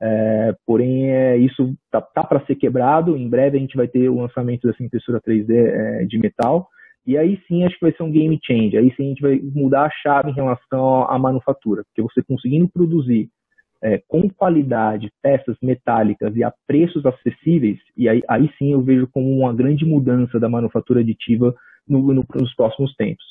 É, 0.00 0.54
porém, 0.64 1.10
é, 1.10 1.36
isso 1.36 1.74
tá, 1.90 2.00
tá 2.00 2.22
para 2.22 2.44
ser 2.46 2.54
quebrado, 2.54 3.16
em 3.16 3.28
breve 3.28 3.56
a 3.56 3.60
gente 3.60 3.76
vai 3.76 3.88
ter 3.88 4.08
o 4.08 4.20
lançamento 4.20 4.68
dessa 4.68 4.82
impressora 4.82 5.20
3D 5.20 5.50
é, 5.50 6.04
de 6.04 6.16
metal, 6.18 6.68
e 7.04 7.18
aí 7.18 7.36
sim 7.48 7.64
acho 7.64 7.74
que 7.74 7.84
vai 7.84 7.92
ser 7.92 8.04
um 8.04 8.12
game 8.12 8.38
change, 8.44 8.76
aí 8.76 8.94
sim 8.96 9.06
a 9.06 9.08
gente 9.08 9.22
vai 9.22 9.40
mudar 9.42 9.86
a 9.86 9.90
chave 10.00 10.30
em 10.30 10.34
relação 10.34 11.02
à 11.10 11.18
manufatura, 11.18 11.82
porque 11.84 12.02
você 12.02 12.22
conseguindo 12.22 12.68
produzir 12.68 13.28
é, 13.82 14.00
com 14.06 14.30
qualidade 14.30 15.10
peças 15.20 15.56
metálicas 15.60 16.36
e 16.36 16.44
a 16.44 16.52
preços 16.64 17.04
acessíveis, 17.04 17.78
e 17.96 18.08
aí, 18.08 18.22
aí 18.28 18.48
sim 18.56 18.70
eu 18.72 18.82
vejo 18.82 19.08
como 19.08 19.36
uma 19.36 19.52
grande 19.52 19.84
mudança 19.84 20.38
da 20.38 20.48
manufatura 20.48 21.00
aditiva 21.00 21.52
no, 21.86 22.12
no, 22.12 22.24
nos 22.34 22.54
próximos 22.54 22.94
tempos. 22.96 23.24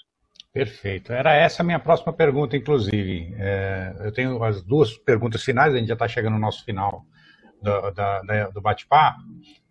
Perfeito. 0.53 1.13
Era 1.13 1.33
essa 1.33 1.61
a 1.61 1.65
minha 1.65 1.79
próxima 1.79 2.11
pergunta, 2.11 2.57
inclusive. 2.57 3.33
É, 3.37 3.95
eu 4.01 4.11
tenho 4.11 4.43
as 4.43 4.61
duas 4.61 4.97
perguntas 4.97 5.43
finais, 5.43 5.73
a 5.73 5.77
gente 5.77 5.87
já 5.87 5.93
está 5.93 6.07
chegando 6.07 6.33
no 6.33 6.39
nosso 6.39 6.65
final 6.65 7.05
do, 7.61 7.91
da, 7.91 8.21
da, 8.21 8.49
do 8.49 8.59
bate-papo, 8.59 9.21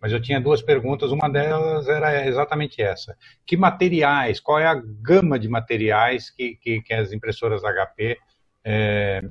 mas 0.01 0.11
eu 0.11 0.19
tinha 0.19 0.41
duas 0.41 0.61
perguntas. 0.61 1.11
Uma 1.11 1.29
delas 1.29 1.87
era 1.87 2.27
exatamente 2.27 2.81
essa: 2.81 3.15
que 3.45 3.55
materiais, 3.55 4.39
qual 4.39 4.57
é 4.57 4.65
a 4.65 4.73
gama 4.73 5.37
de 5.37 5.47
materiais 5.47 6.31
que, 6.31 6.55
que, 6.55 6.81
que 6.81 6.93
as 6.93 7.11
impressoras 7.11 7.61
HP 7.61 8.17
é, 8.63 9.21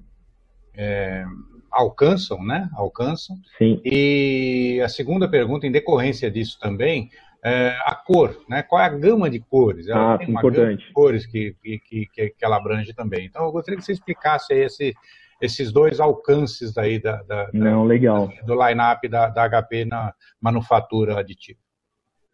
é, 0.74 1.24
alcançam, 1.70 2.44
né? 2.44 2.68
Alcançam. 2.74 3.37
Sim. 3.59 3.81
E 3.85 4.81
a 4.85 4.88
segunda 4.88 5.29
pergunta, 5.29 5.66
em 5.66 5.72
decorrência 5.72 6.31
disso 6.31 6.59
também, 6.61 7.11
é, 7.44 7.76
a 7.85 7.94
cor, 7.94 8.37
né? 8.48 8.62
Qual 8.62 8.81
é 8.81 8.85
a 8.85 8.88
gama 8.88 9.31
de 9.31 9.40
cores? 9.40 9.88
Ela 9.88 10.14
ah, 10.14 10.18
tem 10.18 10.29
uma 10.29 10.40
importante. 10.40 10.64
gama 10.64 10.76
de 10.76 10.92
cores 10.92 11.26
que, 11.26 11.57
que, 11.62 11.79
que, 11.79 12.31
que, 12.31 12.44
ela 12.44 12.57
abrange 12.57 12.92
também. 12.92 13.26
Então, 13.26 13.44
eu 13.44 13.53
gostaria 13.53 13.79
que 13.79 13.85
você 13.85 13.92
explicasse 13.92 14.53
esse, 14.53 14.94
esses 15.40 15.72
dois 15.72 16.00
alcances 16.00 16.76
aí 16.76 17.00
da, 17.00 17.22
da, 17.22 17.48
Não, 17.53 17.85
legal. 17.85 18.31
do 18.44 18.55
line-up 18.55 19.09
da, 19.09 19.29
da 19.29 19.48
HP 19.48 19.85
na 19.87 20.12
manufatura 20.40 21.18
aditiva. 21.18 21.59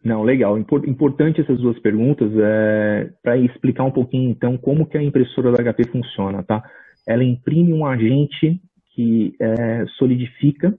Não, 0.03 0.23
legal. 0.23 0.57
Importante 0.57 1.41
essas 1.41 1.59
duas 1.59 1.79
perguntas 1.79 2.31
é, 2.37 3.09
para 3.23 3.37
explicar 3.37 3.83
um 3.83 3.91
pouquinho, 3.91 4.29
então, 4.29 4.57
como 4.57 4.85
que 4.85 4.97
a 4.97 5.03
impressora 5.03 5.51
da 5.51 5.63
HP 5.63 5.85
funciona, 5.85 6.43
tá? 6.43 6.63
Ela 7.07 7.23
imprime 7.23 7.73
um 7.73 7.85
agente 7.85 8.61
que 8.93 9.35
é, 9.39 9.85
solidifica 9.97 10.77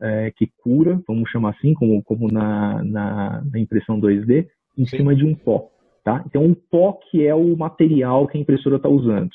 é, 0.00 0.30
que 0.30 0.50
cura, 0.62 1.00
vamos 1.06 1.30
chamar 1.30 1.50
assim, 1.50 1.74
como, 1.74 2.02
como 2.02 2.28
na, 2.32 2.82
na, 2.84 3.42
na 3.50 3.58
impressão 3.58 4.00
2D, 4.00 4.46
em 4.76 4.86
Sim. 4.86 4.98
cima 4.98 5.14
de 5.14 5.24
um 5.24 5.34
pó. 5.34 5.70
Tá? 6.04 6.22
Então, 6.26 6.46
o 6.46 6.56
pó 6.56 6.98
que 7.10 7.26
é 7.26 7.34
o 7.34 7.56
material 7.56 8.26
que 8.26 8.38
a 8.38 8.40
impressora 8.40 8.76
está 8.76 8.88
usando. 8.88 9.30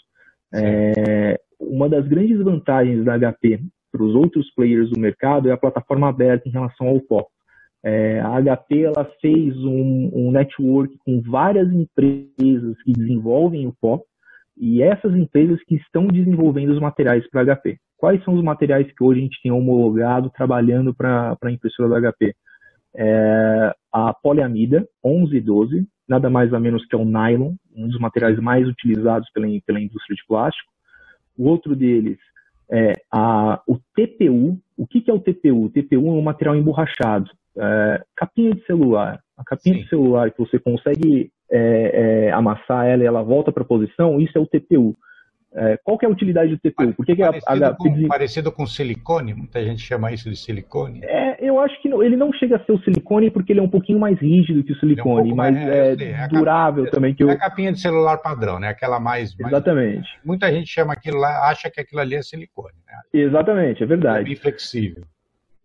É, 0.53 1.39
uma 1.59 1.87
das 1.87 2.07
grandes 2.07 2.39
vantagens 2.39 3.03
da 3.05 3.17
HP 3.17 3.59
para 3.91 4.03
os 4.03 4.15
outros 4.15 4.51
players 4.53 4.89
do 4.89 4.99
mercado 4.99 5.49
é 5.49 5.51
a 5.51 5.57
plataforma 5.57 6.09
aberta 6.09 6.47
em 6.47 6.51
relação 6.51 6.87
ao 6.87 6.99
pó. 6.99 7.27
É, 7.83 8.19
a 8.19 8.41
HP 8.41 8.81
ela 8.81 9.05
fez 9.21 9.55
um, 9.57 10.09
um 10.11 10.31
network 10.31 10.97
com 11.05 11.21
várias 11.21 11.71
empresas 11.71 12.81
que 12.83 12.91
desenvolvem 12.91 13.67
o 13.67 13.75
pó 13.79 14.01
e 14.57 14.81
essas 14.81 15.15
empresas 15.15 15.61
que 15.65 15.75
estão 15.75 16.07
desenvolvendo 16.07 16.71
os 16.71 16.79
materiais 16.79 17.29
para 17.29 17.55
HP. 17.55 17.77
Quais 17.97 18.23
são 18.23 18.33
os 18.33 18.43
materiais 18.43 18.91
que 18.91 19.03
hoje 19.03 19.19
a 19.19 19.23
gente 19.23 19.41
tem 19.41 19.51
homologado 19.51 20.29
trabalhando 20.29 20.93
para 20.93 21.37
a 21.41 21.51
impressora 21.51 21.89
da 21.89 22.11
HP? 22.11 22.35
É, 22.97 23.73
a 23.91 24.13
poliamida 24.13 24.87
11 25.03 25.35
e 25.35 25.41
12, 25.41 25.87
nada 26.07 26.29
mais 26.29 26.53
ou 26.53 26.59
menos 26.59 26.85
que 26.85 26.95
é 26.95 26.97
o 26.97 27.05
nylon, 27.05 27.53
um 27.75 27.87
dos 27.87 27.99
materiais 27.99 28.39
mais 28.39 28.67
utilizados 28.67 29.29
pela, 29.31 29.47
pela 29.65 29.79
indústria 29.79 30.15
de 30.15 30.25
plástico. 30.27 30.71
O 31.37 31.47
outro 31.47 31.75
deles 31.75 32.17
é 32.69 32.93
a, 33.11 33.61
o 33.67 33.77
TPU. 33.95 34.57
O 34.77 34.87
que, 34.87 35.01
que 35.01 35.11
é 35.11 35.13
o 35.13 35.19
TPU? 35.19 35.65
O 35.65 35.69
TPU 35.69 36.07
é 36.07 36.11
um 36.11 36.21
material 36.21 36.55
emborrachado, 36.55 37.29
é, 37.57 38.03
capinha 38.15 38.53
de 38.53 38.65
celular. 38.65 39.21
A 39.37 39.43
capinha 39.43 39.75
Sim. 39.75 39.83
de 39.83 39.89
celular 39.89 40.31
que 40.31 40.39
você 40.39 40.57
consegue 40.59 41.31
é, 41.51 42.27
é, 42.27 42.31
amassar 42.31 42.85
ela 42.87 43.03
e 43.03 43.05
ela 43.05 43.21
volta 43.21 43.51
para 43.51 43.63
a 43.63 43.67
posição, 43.67 44.19
isso 44.19 44.37
é 44.37 44.41
o 44.41 44.47
TPU. 44.47 44.95
É, 45.55 45.77
qual 45.83 45.97
que 45.97 46.05
é 46.05 46.09
a 46.09 46.11
utilidade 46.11 46.51
do 46.51 46.59
TPU? 46.59 46.93
Por 46.93 47.05
que, 47.05 47.15
que 47.15 47.21
parecido, 47.21 47.65
a, 47.65 47.69
a, 47.69 47.73
com, 47.73 48.07
parecido 48.07 48.51
com 48.51 48.67
silicone? 48.67 49.33
Muita 49.33 49.63
gente 49.63 49.81
chama 49.81 50.11
isso 50.11 50.29
de 50.29 50.35
silicone. 50.35 50.99
É, 51.03 51.37
eu 51.39 51.59
acho 51.59 51.81
que 51.81 51.87
não, 51.87 52.03
ele 52.03 52.17
não 52.17 52.33
chega 52.33 52.57
a 52.57 52.65
ser 52.65 52.73
o 52.73 52.79
silicone 52.79 53.31
porque 53.31 53.53
ele 53.53 53.61
é 53.61 53.63
um 53.63 53.69
pouquinho 53.69 53.97
mais 53.97 54.19
rígido 54.19 54.63
que 54.63 54.73
o 54.73 54.79
silicone, 54.79 55.29
é 55.29 55.33
um 55.33 55.35
mas 55.35 55.55
é, 55.55 55.93
é 55.93 56.27
durável 56.27 56.83
capinha, 56.83 56.91
também. 56.91 57.15
Que 57.15 57.23
eu... 57.23 57.29
É 57.29 57.33
a 57.33 57.37
capinha 57.37 57.71
de 57.71 57.79
celular 57.79 58.17
padrão, 58.17 58.59
né? 58.59 58.67
Aquela 58.67 58.99
mais... 58.99 59.33
Exatamente. 59.39 59.95
Mais, 59.99 60.25
muita 60.25 60.51
gente 60.51 60.67
chama 60.67 60.91
aquilo 60.91 61.17
lá, 61.19 61.49
acha 61.49 61.69
que 61.69 61.79
aquilo 61.79 62.01
ali 62.01 62.15
é 62.15 62.21
silicone. 62.21 62.75
Né? 62.85 63.21
Exatamente, 63.21 63.81
é 63.81 63.85
verdade. 63.85 64.19
É 64.19 64.23
bem 64.23 64.35
flexível. 64.35 65.03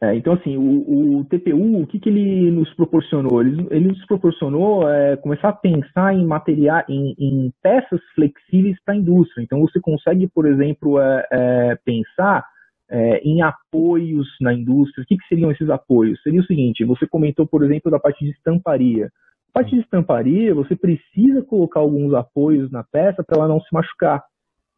É, 0.02 0.14
então, 0.14 0.32
assim, 0.32 0.56
o, 0.56 1.18
o, 1.18 1.24
TPU, 1.26 1.82
o 1.82 1.86
que, 1.86 2.00
que 2.00 2.08
ele 2.08 2.50
nos 2.50 2.72
proporcionou? 2.72 3.42
Ele, 3.42 3.66
ele 3.70 3.88
nos 3.88 4.06
proporcionou 4.06 4.88
é, 4.88 5.16
começar 5.16 5.50
a 5.50 5.52
pensar 5.52 6.14
em 6.14 6.24
material, 6.24 6.82
em, 6.88 7.14
em 7.18 7.52
peças 7.62 8.00
flexíveis 8.14 8.78
para 8.82 8.94
a 8.94 8.96
indústria. 8.96 9.42
Então, 9.42 9.60
você 9.60 9.78
consegue, 9.78 10.26
por 10.26 10.46
exemplo, 10.46 10.98
é, 10.98 11.26
é, 11.30 11.78
pensar 11.84 12.46
é, 12.90 13.18
em 13.18 13.42
apoios 13.42 14.26
na 14.40 14.54
indústria. 14.54 15.02
O 15.02 15.06
que, 15.06 15.18
que 15.18 15.28
seriam 15.28 15.50
esses 15.50 15.68
apoios? 15.68 16.20
Seria 16.22 16.40
o 16.40 16.46
seguinte: 16.46 16.82
você 16.82 17.06
comentou, 17.06 17.46
por 17.46 17.62
exemplo, 17.62 17.90
da 17.90 18.00
parte 18.00 18.24
de 18.24 18.30
estamparia. 18.30 19.10
A 19.50 19.58
parte 19.58 19.74
de 19.74 19.82
estamparia, 19.82 20.54
você 20.54 20.74
precisa 20.74 21.42
colocar 21.42 21.80
alguns 21.80 22.14
apoios 22.14 22.70
na 22.70 22.82
peça 22.84 23.22
para 23.22 23.36
ela 23.36 23.48
não 23.48 23.60
se 23.60 23.68
machucar 23.70 24.22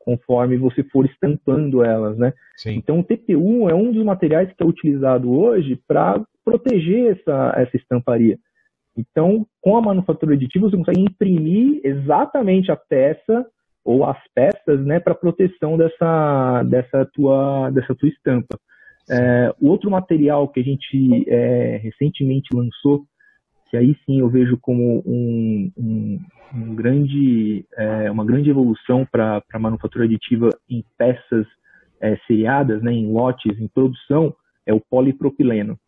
conforme 0.04 0.56
você 0.56 0.82
for 0.84 1.06
estampando 1.06 1.84
elas, 1.84 2.18
né? 2.18 2.32
Sim. 2.56 2.74
Então 2.76 3.00
o 3.00 3.04
TPU 3.04 3.68
é 3.68 3.74
um 3.74 3.92
dos 3.92 4.04
materiais 4.04 4.52
que 4.52 4.62
é 4.62 4.66
utilizado 4.66 5.30
hoje 5.32 5.80
para 5.86 6.22
proteger 6.44 7.16
essa, 7.16 7.54
essa 7.56 7.76
estamparia. 7.76 8.38
Então, 8.96 9.46
com 9.60 9.76
a 9.76 9.80
manufatura 9.80 10.34
aditiva, 10.34 10.68
você 10.68 10.76
consegue 10.76 11.00
imprimir 11.00 11.80
exatamente 11.82 12.70
a 12.70 12.76
peça 12.76 13.46
ou 13.84 14.04
as 14.04 14.18
peças, 14.34 14.84
né, 14.84 15.00
para 15.00 15.14
proteção 15.14 15.76
dessa, 15.76 16.62
dessa, 16.64 17.08
tua, 17.12 17.70
dessa 17.70 17.94
tua 17.94 18.08
estampa. 18.08 18.58
É, 19.10 19.52
o 19.60 19.68
outro 19.68 19.90
material 19.90 20.46
que 20.48 20.60
a 20.60 20.62
gente 20.62 21.24
é, 21.28 21.78
recentemente 21.82 22.54
lançou, 22.54 23.04
que 23.72 23.76
aí 23.78 23.96
sim 24.04 24.20
eu 24.20 24.28
vejo 24.28 24.58
como 24.58 25.02
um, 25.06 25.72
um, 25.78 26.20
um 26.54 26.74
grande, 26.74 27.64
é, 27.74 28.10
uma 28.10 28.22
grande 28.22 28.50
evolução 28.50 29.06
para 29.10 29.42
a 29.50 29.58
manufatura 29.58 30.04
aditiva 30.04 30.50
em 30.68 30.84
peças 30.98 31.46
é, 31.98 32.18
seriadas, 32.26 32.82
né, 32.82 32.92
em 32.92 33.10
lotes, 33.10 33.58
em 33.58 33.66
produção, 33.66 34.36
é 34.66 34.74
o 34.74 34.80
polipropileno. 34.80 35.78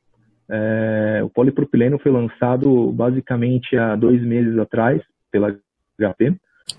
É, 0.48 1.20
o 1.22 1.28
polipropileno 1.28 1.98
foi 1.98 2.10
lançado 2.10 2.90
basicamente 2.90 3.76
há 3.76 3.94
dois 3.96 4.22
meses 4.22 4.58
atrás 4.58 5.02
pela 5.30 5.54
HP. 5.98 6.34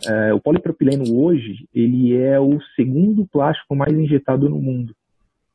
É, 0.08 0.34
o 0.34 0.40
polipropileno 0.40 1.04
hoje 1.16 1.70
ele 1.72 2.18
é 2.18 2.40
o 2.40 2.60
segundo 2.76 3.28
plástico 3.28 3.76
mais 3.76 3.94
injetado 3.94 4.50
no 4.50 4.60
mundo. 4.60 4.96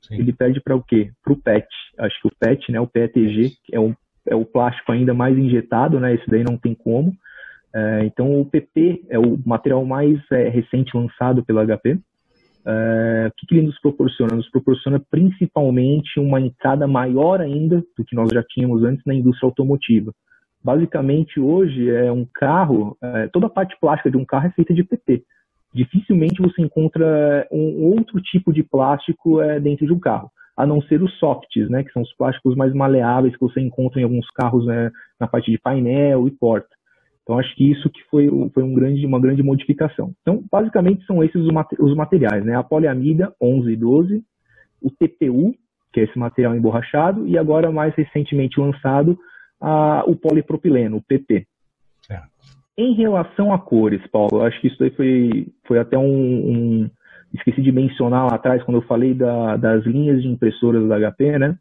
Sim. 0.02 0.14
Ele 0.14 0.32
pede 0.32 0.60
para 0.60 0.76
o 0.76 0.82
quê? 0.82 1.10
Para 1.24 1.32
o 1.32 1.36
PET. 1.36 1.66
Acho 1.98 2.20
que 2.22 2.28
o 2.28 2.32
PET, 2.38 2.70
né, 2.70 2.80
o 2.80 2.86
PETG, 2.86 3.56
é, 3.72 3.80
um, 3.80 3.96
é 4.26 4.34
o 4.34 4.44
plástico 4.44 4.92
ainda 4.92 5.14
mais 5.14 5.36
injetado, 5.36 5.98
né? 5.98 6.14
Esse 6.14 6.28
daí 6.28 6.44
não 6.44 6.56
tem 6.56 6.74
como. 6.74 7.12
É, 7.74 8.04
então 8.04 8.40
o 8.40 8.44
PP 8.44 9.04
é 9.08 9.18
o 9.18 9.38
material 9.46 9.84
mais 9.84 10.18
é, 10.32 10.48
recente 10.48 10.96
lançado 10.96 11.44
pela 11.44 11.64
HP. 11.64 11.98
É, 12.66 13.28
o 13.28 13.32
que, 13.36 13.46
que, 13.46 13.54
ele 13.54 13.66
nos 13.66 13.80
proporciona? 13.80 14.36
Nos 14.36 14.50
proporciona 14.50 15.00
principalmente 15.10 16.18
uma 16.18 16.40
entrada 16.40 16.86
maior 16.86 17.40
ainda 17.40 17.82
do 17.96 18.04
que 18.04 18.14
nós 18.14 18.30
já 18.32 18.42
tínhamos 18.42 18.84
antes 18.84 19.04
na 19.06 19.14
indústria 19.14 19.46
automotiva. 19.46 20.12
Basicamente, 20.62 21.40
hoje, 21.40 21.88
é 21.88 22.12
um 22.12 22.26
carro, 22.34 22.96
é, 23.02 23.28
toda 23.28 23.46
a 23.46 23.50
parte 23.50 23.74
plástica 23.80 24.10
de 24.10 24.16
um 24.16 24.26
carro 24.26 24.48
é 24.48 24.50
feita 24.50 24.74
de 24.74 24.84
PP. 24.84 25.22
Dificilmente 25.72 26.42
você 26.42 26.60
encontra 26.60 27.46
um 27.50 27.82
outro 27.84 28.20
tipo 28.20 28.52
de 28.52 28.62
plástico 28.62 29.40
é, 29.40 29.58
dentro 29.58 29.86
de 29.86 29.92
um 29.92 29.98
carro, 29.98 30.30
a 30.60 30.66
não 30.66 30.82
ser 30.82 31.02
os 31.02 31.12
softs, 31.18 31.68
né, 31.70 31.82
que 31.82 31.92
são 31.92 32.02
os 32.02 32.12
plásticos 32.14 32.54
mais 32.54 32.72
maleáveis 32.74 33.34
que 33.34 33.40
você 33.40 33.60
encontra 33.60 34.00
em 34.00 34.04
alguns 34.04 34.28
carros 34.30 34.66
né, 34.66 34.90
na 35.18 35.26
parte 35.26 35.50
de 35.50 35.58
painel 35.58 36.28
e 36.28 36.30
porta. 36.30 36.68
Então, 37.22 37.38
acho 37.38 37.54
que 37.54 37.70
isso 37.70 37.88
que 37.88 38.02
foi, 38.10 38.28
foi 38.52 38.62
um 38.62 38.74
grande, 38.74 39.06
uma 39.06 39.20
grande 39.20 39.42
modificação. 39.42 40.12
Então, 40.20 40.42
basicamente, 40.50 41.04
são 41.06 41.22
esses 41.22 41.40
os 41.78 41.94
materiais, 41.94 42.44
né? 42.44 42.56
A 42.56 42.62
poliamida 42.62 43.32
11 43.40 43.70
e 43.70 43.76
12, 43.76 44.24
o 44.82 44.90
TPU, 44.90 45.54
que 45.92 46.00
é 46.00 46.04
esse 46.04 46.18
material 46.18 46.56
emborrachado, 46.56 47.28
e 47.28 47.38
agora, 47.38 47.70
mais 47.70 47.94
recentemente 47.94 48.58
lançado, 48.58 49.16
a, 49.60 50.02
o 50.06 50.16
polipropileno, 50.16 50.96
o 50.96 51.02
PP. 51.02 51.46
Certo. 52.02 52.28
Em 52.76 52.94
relação 52.94 53.52
a 53.52 53.58
cores, 53.58 54.04
Paulo, 54.08 54.42
acho 54.42 54.60
que 54.60 54.66
isso 54.66 54.82
aí 54.82 54.90
foi, 54.90 55.46
foi 55.66 55.78
até 55.78 55.96
um, 55.96 56.02
um 56.02 56.90
Esqueci 57.34 57.62
de 57.62 57.72
mencionar 57.72 58.26
lá 58.26 58.34
atrás, 58.34 58.62
quando 58.62 58.78
eu 58.78 58.86
falei 58.86 59.14
da, 59.14 59.56
das 59.56 59.84
linhas 59.84 60.22
de 60.22 60.28
impressoras 60.28 60.88
da 60.88 60.98
HP, 60.98 61.38
né? 61.38 61.56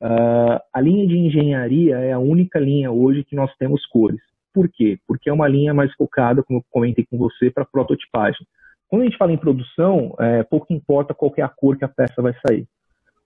Uh, 0.00 0.60
a 0.72 0.80
linha 0.80 1.06
de 1.06 1.16
engenharia 1.16 1.98
é 1.98 2.12
a 2.12 2.18
única 2.18 2.58
linha 2.58 2.90
hoje 2.90 3.24
que 3.24 3.34
nós 3.34 3.50
temos 3.56 3.84
cores. 3.86 4.20
Por 4.54 4.68
quê? 4.68 4.98
Porque 5.06 5.28
é 5.28 5.32
uma 5.32 5.48
linha 5.48 5.74
mais 5.74 5.92
focada, 5.94 6.42
como 6.42 6.60
eu 6.60 6.64
comentei 6.70 7.04
com 7.10 7.18
você, 7.18 7.50
para 7.50 7.64
prototipagem. 7.64 8.46
Quando 8.88 9.02
a 9.02 9.04
gente 9.04 9.18
fala 9.18 9.32
em 9.32 9.38
produção, 9.38 10.14
é, 10.18 10.42
pouco 10.42 10.72
importa 10.72 11.14
qual 11.14 11.32
é 11.36 11.42
a 11.42 11.48
cor 11.48 11.76
que 11.76 11.84
a 11.84 11.88
peça 11.88 12.22
vai 12.22 12.34
sair. 12.46 12.66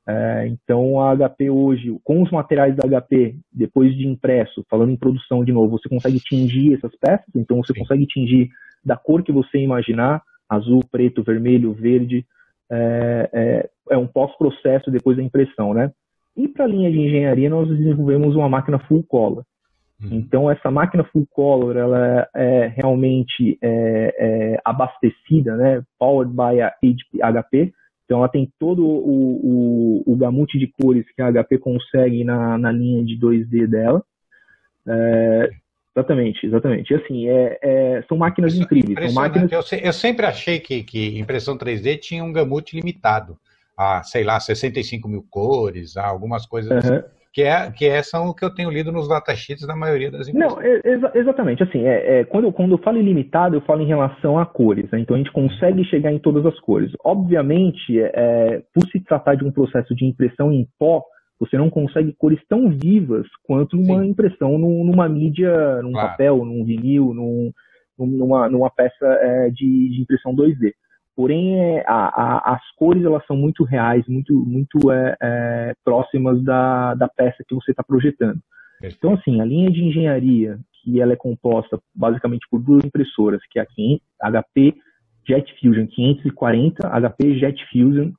É, 0.07 0.49
então, 0.49 1.01
a 1.01 1.16
HP 1.16 1.49
hoje, 1.51 1.97
com 2.03 2.23
os 2.23 2.31
materiais 2.31 2.75
da 2.75 3.01
HP, 3.01 3.37
depois 3.53 3.95
de 3.95 4.07
impresso, 4.07 4.64
falando 4.68 4.90
em 4.90 4.97
produção 4.97 5.45
de 5.45 5.53
novo, 5.53 5.79
você 5.79 5.88
consegue 5.88 6.18
tingir 6.18 6.75
essas 6.75 6.95
peças, 6.97 7.29
então 7.37 7.59
você 7.59 7.73
Sim. 7.73 7.81
consegue 7.81 8.07
tingir 8.07 8.51
da 8.85 8.97
cor 8.97 9.23
que 9.23 9.31
você 9.31 9.59
imaginar, 9.59 10.23
azul, 10.55 10.83
preto, 10.91 11.23
vermelho, 11.23 11.73
verde, 11.73 12.25
é, 12.71 13.31
é, 13.33 13.71
é 13.91 13.99
um 13.99 14.07
pós-processo 14.07 14.91
depois 14.91 15.17
da 15.17 15.23
impressão, 15.23 15.75
né? 15.75 15.91
E 16.37 16.49
para 16.49 16.65
a 16.65 16.69
linha 16.69 16.91
de 16.91 16.99
engenharia, 16.99 17.51
nós 17.51 17.69
desenvolvemos 17.69 18.35
uma 18.35 18.49
máquina 18.49 18.79
full 18.79 19.03
color. 19.03 19.45
Uhum. 20.03 20.19
Então, 20.19 20.51
essa 20.51 20.71
máquina 20.71 21.05
full 21.05 21.27
color, 21.31 21.77
ela 21.77 22.29
é 22.35 22.73
realmente 22.75 23.59
é, 23.62 24.15
é, 24.19 24.61
abastecida, 24.65 25.57
né? 25.57 25.83
Powered 25.99 26.33
by 26.33 26.61
a 26.61 26.73
HP. 27.33 27.73
Então, 28.05 28.19
ela 28.19 28.29
tem 28.29 28.51
todo 28.59 28.85
o, 28.85 30.03
o, 30.07 30.12
o 30.12 30.17
gamute 30.17 30.59
de 30.59 30.67
cores 30.67 31.05
que 31.15 31.23
a 31.23 31.31
HP 31.31 31.59
consegue 31.59 32.25
na, 32.25 32.59
na 32.59 32.73
linha 32.73 33.05
de 33.05 33.19
2D 33.19 33.67
dela. 33.67 34.03
É, 34.88 35.51
exatamente, 35.96 36.46
exatamente. 36.46 36.92
E 36.92 36.96
assim, 36.96 37.28
é, 37.28 37.59
é, 37.62 38.02
são 38.09 38.16
máquinas 38.16 38.55
incríveis. 38.55 39.12
São 39.12 39.22
máquinas... 39.22 39.50
Eu, 39.50 39.62
eu, 39.78 39.92
sempre 39.92 40.26
achei 40.26 40.59
que, 40.61 40.83
que 40.83 41.18
impressão 41.18 41.57
3D 41.57 41.98
tinha 41.98 42.24
um 42.24 42.33
gamute 42.33 42.76
limitado 42.76 43.38
a, 43.76 44.02
sei 44.02 44.24
lá, 44.24 44.38
65 44.38 45.09
mil 45.09 45.24
cores, 45.31 45.96
a 45.96 46.07
algumas 46.07 46.46
coisas 46.46 46.70
uhum. 46.70 46.78
assim 46.78 47.05
que, 47.33 47.42
é, 47.42 47.70
que 47.70 47.87
é, 47.87 48.02
são 48.02 48.28
o 48.28 48.35
que 48.35 48.44
eu 48.44 48.55
tenho 48.55 48.70
lido 48.70 48.92
nos 48.92 49.09
datasheets 49.09 49.66
da 49.66 49.74
maioria 49.74 50.11
das 50.11 50.28
empresas. 50.28 50.55
Não, 50.55 50.62
exa 50.62 51.11
exatamente. 51.14 51.62
Assim, 51.62 51.87
é, 51.87 52.20
é, 52.20 52.24
quando, 52.24 52.44
eu, 52.44 52.52
quando 52.52 52.72
eu 52.72 52.78
falo 52.78 52.98
ilimitado, 52.98 53.57
eu 53.57 53.62
falo 53.62 53.81
em 53.81 53.87
relação 53.87 54.38
a 54.38 54.44
cores. 54.44 54.90
Né? 54.90 55.00
Então, 55.00 55.16
a 55.16 55.18
gente 55.18 55.33
consegue 55.33 55.83
chegar 55.85 56.12
em 56.12 56.18
todas 56.18 56.44
as 56.44 56.59
cores. 56.61 56.92
Obviamente, 57.02 57.98
é, 57.98 58.62
por 58.74 58.87
se 58.88 59.00
tratar 59.00 59.35
de 59.35 59.44
um 59.44 59.50
processo 59.50 59.94
de 59.94 60.05
impressão 60.05 60.52
em 60.52 60.68
pó, 60.78 61.02
você 61.42 61.59
não 61.59 61.68
consegue 61.68 62.12
cores 62.12 62.38
tão 62.48 62.70
vivas 62.70 63.26
quanto 63.42 63.76
uma 63.76 64.00
Sim. 64.00 64.11
impressão 64.11 64.57
no, 64.57 64.85
numa 64.85 65.09
mídia, 65.09 65.83
num 65.83 65.90
claro. 65.90 66.09
papel, 66.11 66.44
num 66.44 66.64
vinil, 66.64 67.12
num, 67.12 67.52
numa, 67.98 68.48
numa 68.48 68.70
peça 68.70 69.05
é, 69.05 69.50
de, 69.50 69.88
de 69.88 70.02
impressão 70.02 70.37
2D. 70.37 70.72
Porém, 71.16 71.59
é, 71.59 71.85
a, 71.85 71.94
a, 71.94 72.55
as 72.55 72.62
cores 72.76 73.05
elas 73.05 73.26
são 73.26 73.37
muito 73.37 73.64
reais, 73.64 74.07
muito, 74.07 74.33
muito 74.33 74.92
é, 74.92 75.16
é, 75.20 75.74
próximas 75.85 76.40
da, 76.44 76.94
da 76.94 77.09
peça 77.09 77.42
que 77.46 77.57
você 77.57 77.72
está 77.72 77.83
projetando. 77.83 78.38
Então, 78.81 79.14
assim, 79.14 79.40
a 79.40 79.44
linha 79.44 79.68
de 79.68 79.83
engenharia, 79.83 80.61
que 80.81 81.00
ela 81.00 81.12
é 81.12 81.16
composta 81.16 81.76
basicamente 81.92 82.46
por 82.48 82.62
duas 82.62 82.85
impressoras, 82.85 83.40
que 83.50 83.59
é 83.59 83.66
a 84.20 84.31
HP 84.31 84.76
Jet 85.26 85.52
Fusion 85.61 85.88
540, 85.88 86.88
HP 86.88 87.38
Jet 87.40 87.61
Fusion 87.72 88.12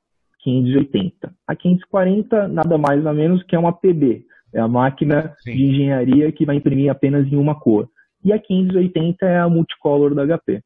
580. 0.43 1.33
A 1.47 1.55
540 1.55 2.47
nada 2.47 2.77
mais 2.77 3.03
nada 3.03 3.15
menos 3.15 3.43
que 3.43 3.55
é 3.55 3.59
uma 3.59 3.73
PB, 3.73 4.25
é 4.53 4.59
a 4.59 4.67
máquina 4.67 5.33
Sim. 5.39 5.55
de 5.55 5.65
engenharia 5.65 6.31
que 6.31 6.45
vai 6.45 6.55
imprimir 6.55 6.91
apenas 6.91 7.25
em 7.31 7.35
uma 7.35 7.59
cor. 7.59 7.89
E 8.23 8.31
a 8.31 8.39
580 8.39 9.25
é 9.25 9.39
a 9.39 9.49
multicolor 9.49 10.13
da 10.13 10.25
HP. 10.25 10.61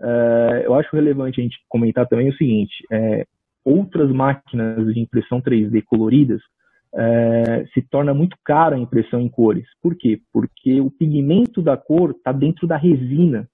Uh, 0.00 0.60
eu 0.64 0.74
acho 0.74 0.94
relevante 0.94 1.40
a 1.40 1.44
gente 1.44 1.56
comentar 1.68 2.06
também 2.06 2.28
o 2.28 2.36
seguinte: 2.36 2.74
é, 2.90 3.24
outras 3.64 4.10
máquinas 4.10 4.92
de 4.92 5.00
impressão 5.00 5.40
3D 5.40 5.82
coloridas 5.84 6.40
uh, 6.92 7.66
se 7.72 7.82
torna 7.82 8.12
muito 8.12 8.36
cara 8.44 8.76
a 8.76 8.78
impressão 8.78 9.20
em 9.20 9.28
cores. 9.28 9.66
Por 9.82 9.96
quê? 9.96 10.20
Porque 10.32 10.80
o 10.80 10.90
pigmento 10.90 11.62
da 11.62 11.76
cor 11.76 12.10
está 12.10 12.32
dentro 12.32 12.66
da 12.66 12.76
resina 12.76 13.48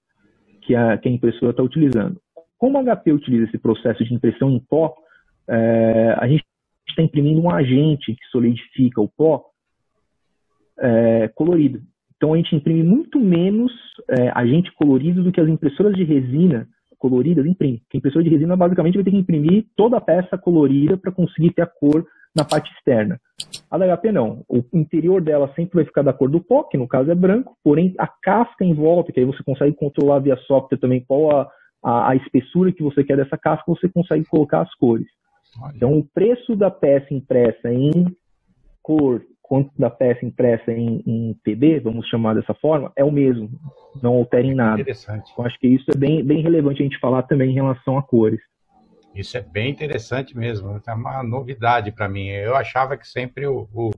que 0.61 0.75
a, 0.75 0.97
que 0.97 1.07
a 1.07 1.11
impressora 1.11 1.51
está 1.51 1.63
utilizando. 1.63 2.17
Como 2.57 2.77
a 2.77 2.83
HP 2.83 3.11
utiliza 3.11 3.45
esse 3.45 3.57
processo 3.57 4.03
de 4.03 4.13
impressão 4.13 4.49
em 4.49 4.59
pó, 4.59 4.93
uh, 5.49 6.19
a 6.19 6.27
gente 6.27 6.43
está 6.87 7.01
imprimindo 7.01 7.41
um 7.41 7.49
agente 7.49 8.13
que 8.13 8.25
solidifica 8.31 9.01
o 9.01 9.07
pó 9.09 9.45
colorido. 11.35 11.81
Então 12.17 12.33
a 12.33 12.37
gente 12.37 12.55
imprime 12.55 12.83
muito 12.83 13.19
menos 13.19 13.71
é, 14.09 14.29
agente 14.33 14.71
colorido 14.73 15.23
do 15.23 15.31
que 15.31 15.39
as 15.39 15.47
impressoras 15.47 15.93
de 15.93 16.03
resina 16.03 16.67
coloridas 16.97 17.45
imprimem. 17.45 17.79
Porque 17.79 17.97
a 17.97 17.99
impressora 17.99 18.23
de 18.23 18.29
resina 18.29 18.55
basicamente 18.55 18.95
vai 18.95 19.03
ter 19.03 19.11
que 19.11 19.17
imprimir 19.17 19.65
toda 19.75 19.97
a 19.97 20.01
peça 20.01 20.37
colorida 20.37 20.95
para 20.95 21.11
conseguir 21.11 21.51
ter 21.51 21.63
a 21.63 21.67
cor 21.67 22.05
na 22.33 22.45
parte 22.45 22.71
externa. 22.71 23.19
A 23.69 23.77
da 23.77 23.97
HP 23.97 24.13
não. 24.13 24.41
O 24.47 24.63
interior 24.73 25.21
dela 25.21 25.51
sempre 25.53 25.75
vai 25.75 25.85
ficar 25.85 26.01
da 26.01 26.13
cor 26.13 26.29
do 26.29 26.39
pó, 26.39 26.63
que 26.63 26.77
no 26.77 26.87
caso 26.87 27.11
é 27.11 27.15
branco, 27.15 27.57
porém 27.61 27.93
a 27.99 28.07
casca 28.07 28.63
em 28.63 28.73
volta, 28.73 29.11
que 29.11 29.19
aí 29.19 29.25
você 29.25 29.43
consegue 29.43 29.75
controlar 29.75 30.19
via 30.19 30.37
software 30.47 30.77
também 30.77 31.03
qual 31.05 31.29
a, 31.35 31.49
a, 31.83 32.11
a 32.11 32.15
espessura 32.15 32.71
que 32.71 32.81
você 32.81 33.03
quer 33.03 33.17
dessa 33.17 33.37
casca, 33.37 33.65
você 33.67 33.89
consegue 33.89 34.23
colocar 34.25 34.61
as 34.61 34.73
cores. 34.75 35.07
Então 35.75 35.97
o 35.97 36.03
preço 36.03 36.55
da 36.55 36.71
peça 36.71 37.13
impressa 37.13 37.71
em 37.71 38.05
cor 38.81 39.21
quanto 39.41 39.69
da 39.77 39.89
peça 39.89 40.25
impressa 40.25 40.71
em, 40.71 41.03
em, 41.05 41.33
PB, 41.43 41.81
vamos 41.81 42.07
chamar 42.07 42.33
dessa 42.33 42.53
forma, 42.55 42.91
é 42.95 43.03
o 43.03 43.11
mesmo, 43.11 43.51
não 44.01 44.13
altera 44.15 44.47
em 44.47 44.55
nada. 44.55 44.81
Interessante. 44.81 45.29
Então, 45.31 45.45
acho 45.45 45.59
que 45.59 45.67
isso 45.67 45.85
é 45.93 45.95
bem, 45.95 46.23
bem 46.23 46.41
relevante 46.41 46.81
a 46.81 46.83
gente 46.83 46.97
falar 46.97 47.23
também 47.23 47.51
em 47.51 47.53
relação 47.53 47.97
a 47.97 48.01
cores. 48.01 48.39
Isso 49.13 49.37
é 49.37 49.41
bem 49.41 49.69
interessante 49.69 50.35
mesmo, 50.35 50.81
é 50.87 50.93
uma 50.93 51.21
novidade 51.21 51.91
para 51.91 52.09
mim. 52.09 52.29
Eu 52.29 52.55
achava 52.55 52.97
que 52.97 53.07
sempre 53.07 53.45
o, 53.45 53.67
o 53.71 53.91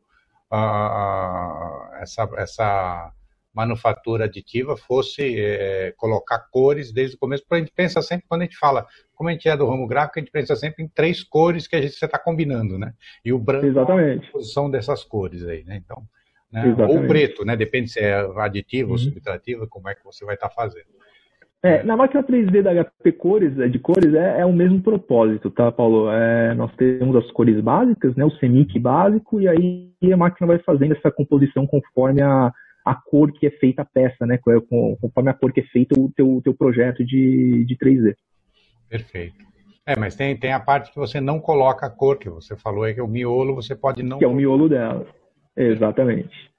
a, 0.51 1.99
essa, 2.01 2.29
essa 2.35 3.13
manufatura 3.55 4.25
aditiva 4.25 4.75
fosse 4.75 5.39
é, 5.39 5.93
colocar 5.95 6.39
cores 6.51 6.91
desde 6.91 7.15
o 7.15 7.19
começo, 7.19 7.43
porque 7.43 7.55
a 7.55 7.59
gente 7.59 7.73
pensa 7.73 8.01
sempre, 8.01 8.25
quando 8.27 8.41
a 8.41 8.45
gente 8.45 8.57
fala, 8.57 8.85
como 9.13 9.29
a 9.29 9.31
gente 9.31 9.47
é 9.47 9.55
do 9.55 9.65
ramo 9.65 9.87
gráfico, 9.87 10.19
a 10.19 10.21
gente 10.21 10.31
pensa 10.31 10.55
sempre 10.55 10.83
em 10.83 10.87
três 10.89 11.23
cores 11.23 11.65
que 11.65 11.75
a 11.75 11.81
gente 11.81 11.93
está 11.93 12.19
combinando, 12.19 12.77
né? 12.77 12.93
E 13.23 13.31
o 13.31 13.39
branco 13.39 13.65
Exatamente. 13.65 14.25
é 14.25 14.27
a 14.27 14.31
posição 14.31 14.69
dessas 14.69 15.03
cores 15.03 15.45
aí, 15.47 15.63
né? 15.63 15.81
Então, 15.83 16.03
né? 16.51 16.75
ou 16.87 17.03
o 17.03 17.07
preto, 17.07 17.45
né? 17.45 17.55
Depende 17.55 17.89
se 17.89 17.99
é 17.99 18.15
aditivo 18.37 18.89
uhum. 18.89 18.93
ou 18.93 18.97
subtrativo, 18.97 19.67
como 19.69 19.89
é 19.89 19.95
que 19.95 20.03
você 20.03 20.25
vai 20.25 20.35
estar 20.35 20.49
tá 20.49 20.53
fazendo. 20.53 20.93
É, 21.63 21.81
na 21.81 21.97
máquina 21.97 22.21
3D 22.21 22.61
da 22.61 22.83
HP 22.83 23.13
Cores, 23.13 23.57
é, 23.57 23.67
de 23.67 23.79
cores, 23.79 24.13
é, 24.13 24.41
é 24.41 24.45
o 24.45 24.53
mesmo 24.53 24.81
propósito, 24.81 25.49
tá, 25.49 25.71
Paulo? 25.71 26.11
É, 26.11 26.53
nós 26.53 26.71
temos 26.75 27.15
as 27.15 27.31
cores 27.31 27.59
básicas, 27.59 28.15
né, 28.15 28.23
o 28.23 28.37
CMYK 28.37 28.77
básico, 28.77 29.41
e 29.41 29.47
aí 29.47 29.91
a 30.13 30.17
máquina 30.17 30.45
vai 30.45 30.59
fazendo 30.59 30.93
essa 30.93 31.09
composição 31.09 31.65
conforme 31.65 32.21
a, 32.21 32.53
a 32.85 32.93
cor 32.93 33.31
que 33.33 33.47
é 33.47 33.51
feita 33.51 33.81
a 33.81 33.85
peça, 33.85 34.27
né? 34.27 34.37
Conforme 34.37 35.31
a 35.31 35.33
cor 35.33 35.51
que 35.51 35.61
é 35.61 35.63
feito 35.63 35.99
o 35.99 36.11
teu, 36.15 36.39
teu 36.43 36.53
projeto 36.53 37.03
de, 37.03 37.65
de 37.65 37.75
3D. 37.75 38.15
Perfeito. 38.87 39.43
É, 39.87 39.97
mas 39.97 40.15
tem, 40.15 40.37
tem 40.37 40.53
a 40.53 40.59
parte 40.59 40.91
que 40.91 40.97
você 40.97 41.19
não 41.19 41.39
coloca 41.39 41.87
a 41.87 41.89
cor, 41.89 42.17
que 42.17 42.29
você 42.29 42.55
falou 42.55 42.83
aí, 42.83 42.93
que 42.93 42.99
é 42.99 43.03
o 43.03 43.07
miolo, 43.07 43.55
você 43.55 43.75
pode 43.75 44.03
não... 44.03 44.19
Que 44.19 44.25
é 44.25 44.27
o 44.27 44.33
miolo 44.33 44.69
dela, 44.69 45.05
exatamente. 45.55 46.51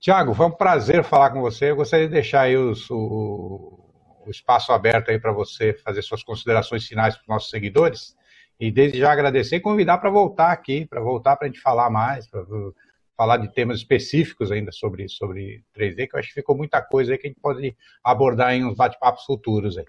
Tiago, 0.00 0.34
foi 0.34 0.46
um 0.46 0.50
prazer 0.50 1.04
falar 1.04 1.30
com 1.30 1.40
você. 1.40 1.70
Eu 1.70 1.76
gostaria 1.76 2.06
de 2.06 2.14
deixar 2.14 2.42
aí 2.42 2.56
os, 2.56 2.90
o, 2.90 3.78
o 4.26 4.30
espaço 4.30 4.72
aberto 4.72 5.10
aí 5.10 5.18
para 5.18 5.32
você 5.32 5.72
fazer 5.74 6.02
suas 6.02 6.24
considerações 6.24 6.86
finais 6.86 7.14
para 7.14 7.22
os 7.22 7.28
nossos 7.28 7.50
seguidores. 7.50 8.16
E 8.58 8.70
desde 8.70 8.98
já 8.98 9.12
agradecer 9.12 9.56
e 9.56 9.60
convidar 9.60 9.98
para 9.98 10.10
voltar 10.10 10.50
aqui, 10.50 10.86
para 10.86 11.00
voltar 11.00 11.36
para 11.36 11.46
a 11.46 11.50
gente 11.50 11.60
falar 11.60 11.90
mais, 11.90 12.28
para 12.28 12.44
falar 13.16 13.36
de 13.36 13.52
temas 13.52 13.78
específicos 13.78 14.50
ainda 14.50 14.72
sobre, 14.72 15.08
sobre 15.08 15.62
3D, 15.76 16.08
que 16.08 16.16
eu 16.16 16.18
acho 16.18 16.28
que 16.28 16.34
ficou 16.34 16.56
muita 16.56 16.82
coisa 16.82 17.12
aí 17.12 17.18
que 17.18 17.26
a 17.26 17.30
gente 17.30 17.40
pode 17.40 17.74
abordar 18.04 18.54
em 18.54 18.64
uns 18.64 18.76
bate-papos 18.76 19.24
futuros 19.24 19.78
aí. 19.78 19.84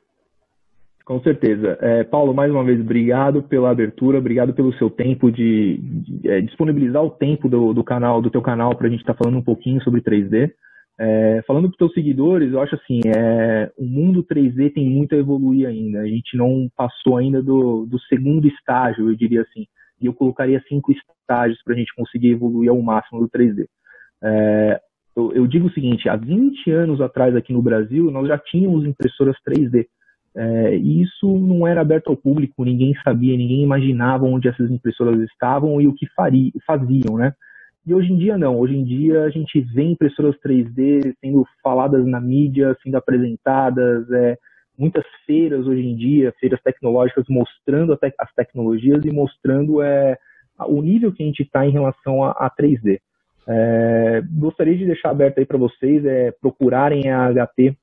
Com 1.05 1.21
certeza. 1.21 1.77
É, 1.81 2.03
Paulo, 2.05 2.33
mais 2.33 2.49
uma 2.49 2.63
vez, 2.63 2.79
obrigado 2.79 3.43
pela 3.43 3.69
abertura, 3.69 4.17
obrigado 4.17 4.53
pelo 4.53 4.73
seu 4.75 4.89
tempo 4.89 5.29
de, 5.29 5.77
de 5.77 6.29
é, 6.29 6.41
disponibilizar 6.41 7.03
o 7.03 7.09
tempo 7.09 7.49
do, 7.49 7.73
do, 7.73 7.83
canal, 7.83 8.21
do 8.21 8.29
teu 8.29 8.41
canal, 8.41 8.73
para 8.75 8.87
a 8.87 8.89
gente 8.89 9.01
estar 9.01 9.13
tá 9.13 9.19
falando 9.19 9.37
um 9.37 9.43
pouquinho 9.43 9.83
sobre 9.83 10.01
3D. 10.01 10.51
É, 10.97 11.43
falando 11.45 11.63
para 11.63 11.71
os 11.71 11.77
teus 11.77 11.93
seguidores, 11.93 12.53
eu 12.53 12.61
acho 12.61 12.75
assim, 12.75 13.01
é, 13.05 13.69
o 13.77 13.83
mundo 13.83 14.23
3D 14.23 14.73
tem 14.73 14.89
muito 14.89 15.13
a 15.13 15.17
evoluir 15.17 15.67
ainda. 15.67 15.99
A 15.99 16.07
gente 16.07 16.37
não 16.37 16.69
passou 16.75 17.17
ainda 17.17 17.41
do, 17.41 17.85
do 17.85 17.99
segundo 18.01 18.47
estágio, 18.47 19.09
eu 19.09 19.15
diria 19.15 19.41
assim. 19.41 19.65
E 20.03 20.05
eu 20.05 20.13
colocaria 20.13 20.61
cinco 20.67 20.91
estágios 20.91 21.61
para 21.63 21.73
a 21.73 21.77
gente 21.77 21.95
conseguir 21.95 22.31
evoluir 22.31 22.69
ao 22.69 22.81
máximo 22.81 23.21
do 23.21 23.29
3D. 23.29 23.65
É, 24.21 24.79
eu, 25.15 25.31
eu, 25.33 25.47
digo 25.47 25.67
o 25.67 25.71
seguinte, 25.71 26.09
há 26.09 26.15
20 26.15 26.69
anos 26.71 27.01
atrás 27.01 27.35
aqui 27.35 27.53
no 27.53 27.61
Brasil, 27.61 28.11
nós 28.11 28.27
já 28.27 28.37
tínhamos 28.37 28.85
impressoras 28.85 29.35
3D. 29.47 29.85
É, 30.35 30.75
e 30.75 31.03
isso 31.03 31.37
não 31.37 31.67
era 31.67 31.81
aberto 31.81 32.09
ao 32.09 32.17
público, 32.17 32.65
ninguém 32.65 32.93
sabia, 33.03 33.37
ninguém 33.37 33.61
imaginava 33.61 34.25
onde 34.25 34.47
essas 34.47 34.69
impressoras 34.71 35.19
estavam 35.21 35.79
e 35.79 35.87
o 35.87 35.93
que 35.93 36.07
faria, 36.15 36.51
faziam, 36.65 37.17
né? 37.17 37.33
E 37.85 37.93
hoje 37.93 38.11
em 38.11 38.17
dia 38.17 38.37
não, 38.37 38.57
hoje 38.57 38.75
em 38.75 38.83
dia 38.83 39.23
a 39.23 39.29
gente 39.29 39.61
vê 39.61 39.83
impressoras 39.83 40.35
3D 40.43 41.13
sendo 41.21 41.45
faladas 41.61 42.05
na 42.05 42.19
mídia, 42.19 42.75
sendo 42.81 42.95
apresentadas, 42.95 44.09
é, 44.11 44.37
muitas 44.77 45.05
feiras 45.25 45.65
hoje 45.67 45.85
em 45.85 45.95
dia, 45.95 46.33
feiras 46.39 46.61
tecnológicas 46.61 47.25
mostrando 47.29 47.95
te 47.97 48.13
as 48.17 48.33
tecnologias 48.33 49.03
e 49.05 49.11
mostrando 49.11 49.81
é, 49.81 50.17
o 50.67 50.81
nível 50.81 51.11
que 51.11 51.23
a 51.23 51.25
gente 51.25 51.43
está 51.43 51.65
em 51.65 51.71
relação 51.71 52.23
a, 52.23 52.31
a 52.31 52.49
3D. 52.49 52.99
É, 53.47 54.23
gostaria 54.31 54.75
de 54.77 54.85
deixar 54.85 55.09
aberto 55.09 55.39
aí 55.39 55.45
para 55.45 55.57
vocês 55.57 56.05
é, 56.05 56.31
procurarem 56.31 57.09
a 57.09 57.29
HP 57.29 57.75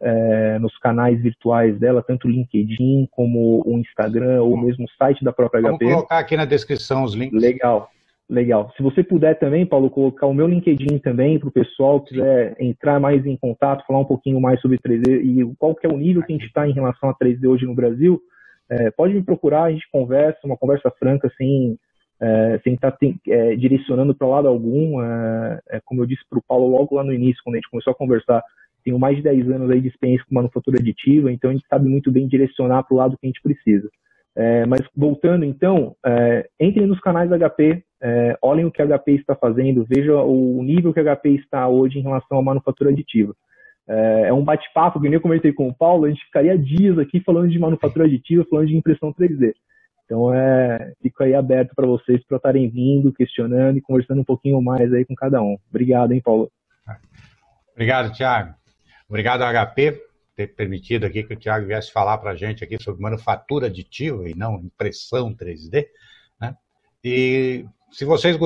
é, 0.00 0.58
nos 0.60 0.76
canais 0.78 1.20
virtuais 1.20 1.78
dela, 1.78 2.02
tanto 2.02 2.28
o 2.28 2.30
LinkedIn 2.30 3.08
como 3.10 3.62
o 3.66 3.78
Instagram 3.78 4.42
ou 4.42 4.56
mesmo 4.56 4.84
o 4.84 4.90
site 4.90 5.24
da 5.24 5.32
própria 5.32 5.60
Vamos 5.60 5.78
HP. 5.78 5.84
Vou 5.86 5.94
colocar 5.94 6.18
aqui 6.18 6.36
na 6.36 6.44
descrição 6.44 7.02
os 7.02 7.14
links. 7.14 7.40
Legal, 7.40 7.90
legal. 8.28 8.72
Se 8.76 8.82
você 8.82 9.02
puder 9.02 9.38
também, 9.38 9.64
Paulo, 9.64 9.90
colocar 9.90 10.26
o 10.26 10.34
meu 10.34 10.46
LinkedIn 10.46 10.98
também 10.98 11.38
para 11.38 11.48
o 11.48 11.52
pessoal 11.52 12.00
que 12.00 12.10
quiser 12.10 12.54
entrar 12.60 13.00
mais 13.00 13.24
em 13.24 13.36
contato, 13.36 13.86
falar 13.86 14.00
um 14.00 14.04
pouquinho 14.04 14.40
mais 14.40 14.60
sobre 14.60 14.78
3D 14.78 15.22
e 15.22 15.54
qual 15.56 15.74
que 15.74 15.86
é 15.86 15.90
o 15.90 15.96
nível 15.96 16.22
que 16.22 16.32
a 16.32 16.36
gente 16.36 16.46
está 16.46 16.68
em 16.68 16.72
relação 16.72 17.08
a 17.08 17.14
3D 17.14 17.48
hoje 17.48 17.64
no 17.64 17.74
Brasil, 17.74 18.20
é, 18.70 18.90
pode 18.90 19.14
me 19.14 19.22
procurar, 19.22 19.64
a 19.64 19.70
gente 19.70 19.88
conversa, 19.90 20.38
uma 20.44 20.56
conversa 20.56 20.90
franca, 20.98 21.32
sem 21.38 21.78
é, 22.20 22.60
sem 22.64 22.74
estar 22.74 22.90
tá 22.90 23.06
é, 23.28 23.56
direcionando 23.56 24.14
para 24.14 24.26
lado 24.26 24.48
algum. 24.48 25.02
É, 25.02 25.60
é 25.70 25.80
como 25.84 26.02
eu 26.02 26.06
disse 26.06 26.22
para 26.28 26.38
o 26.38 26.42
Paulo 26.46 26.68
logo 26.68 26.96
lá 26.96 27.04
no 27.04 27.12
início, 27.12 27.40
quando 27.44 27.54
a 27.54 27.58
gente 27.58 27.70
começou 27.70 27.92
a 27.92 27.96
conversar, 27.96 28.42
tenho 28.84 28.98
mais 28.98 29.16
de 29.16 29.22
10 29.22 29.50
anos 29.50 29.70
aí 29.70 29.80
de 29.80 29.88
experiência 29.88 30.24
com 30.28 30.34
manufatura 30.34 30.78
aditiva, 30.78 31.30
então 31.30 31.50
a 31.50 31.52
gente 31.52 31.66
sabe 31.68 31.88
muito 31.88 32.10
bem 32.10 32.26
direcionar 32.26 32.82
para 32.82 32.94
o 32.94 32.98
lado 32.98 33.16
que 33.18 33.26
a 33.26 33.28
gente 33.28 33.42
precisa. 33.42 33.88
É, 34.36 34.66
mas 34.66 34.80
voltando 34.96 35.44
então, 35.44 35.96
é, 36.04 36.48
entrem 36.60 36.86
nos 36.86 37.00
canais 37.00 37.28
da 37.28 37.38
HP, 37.38 37.82
é, 38.00 38.38
olhem 38.40 38.64
o 38.64 38.70
que 38.70 38.80
a 38.80 38.86
HP 38.86 39.12
está 39.12 39.34
fazendo, 39.34 39.84
veja 39.88 40.14
o 40.16 40.62
nível 40.62 40.92
que 40.92 41.00
a 41.00 41.16
HP 41.16 41.30
está 41.30 41.68
hoje 41.68 41.98
em 41.98 42.02
relação 42.02 42.38
à 42.38 42.42
manufatura 42.42 42.90
aditiva. 42.90 43.34
É, 43.88 44.28
é 44.28 44.32
um 44.32 44.44
bate-papo, 44.44 45.00
que 45.00 45.06
nem 45.06 45.14
eu 45.14 45.20
comentei 45.20 45.52
com 45.52 45.68
o 45.68 45.74
Paulo, 45.74 46.04
a 46.04 46.08
gente 46.08 46.24
ficaria 46.24 46.58
dias 46.58 46.98
aqui 46.98 47.20
falando 47.20 47.48
de 47.48 47.58
manufatura 47.58 48.04
aditiva, 48.04 48.46
falando 48.48 48.68
de 48.68 48.76
impressão 48.76 49.12
3D. 49.12 49.52
Então, 50.04 50.32
é, 50.34 50.94
fico 51.02 51.22
aí 51.22 51.34
aberto 51.34 51.74
para 51.74 51.86
vocês 51.86 52.24
para 52.26 52.38
estarem 52.38 52.70
vindo, 52.70 53.12
questionando 53.12 53.76
e 53.76 53.82
conversando 53.82 54.20
um 54.20 54.24
pouquinho 54.24 54.60
mais 54.62 54.92
aí 54.92 55.04
com 55.04 55.14
cada 55.14 55.42
um. 55.42 55.58
Obrigado, 55.68 56.12
hein, 56.12 56.22
Paulo? 56.24 56.50
Obrigado, 57.74 58.12
Thiago. 58.14 58.54
Obrigado 59.08 59.42
HP 59.42 59.92
por 59.92 60.08
ter 60.34 60.46
permitido 60.48 61.04
aqui 61.04 61.22
que 61.22 61.34
o 61.34 61.36
Tiago 61.36 61.66
viesse 61.66 61.92
falar 61.92 62.16
para 62.18 62.30
a 62.30 62.34
gente 62.34 62.64
aqui 62.64 62.82
sobre 62.82 63.02
manufatura 63.02 63.66
aditiva 63.66 64.28
e 64.28 64.34
não 64.34 64.56
impressão 64.56 65.34
3D. 65.34 65.86
E 67.04 67.64
se 67.90 68.04
vocês 68.04 68.36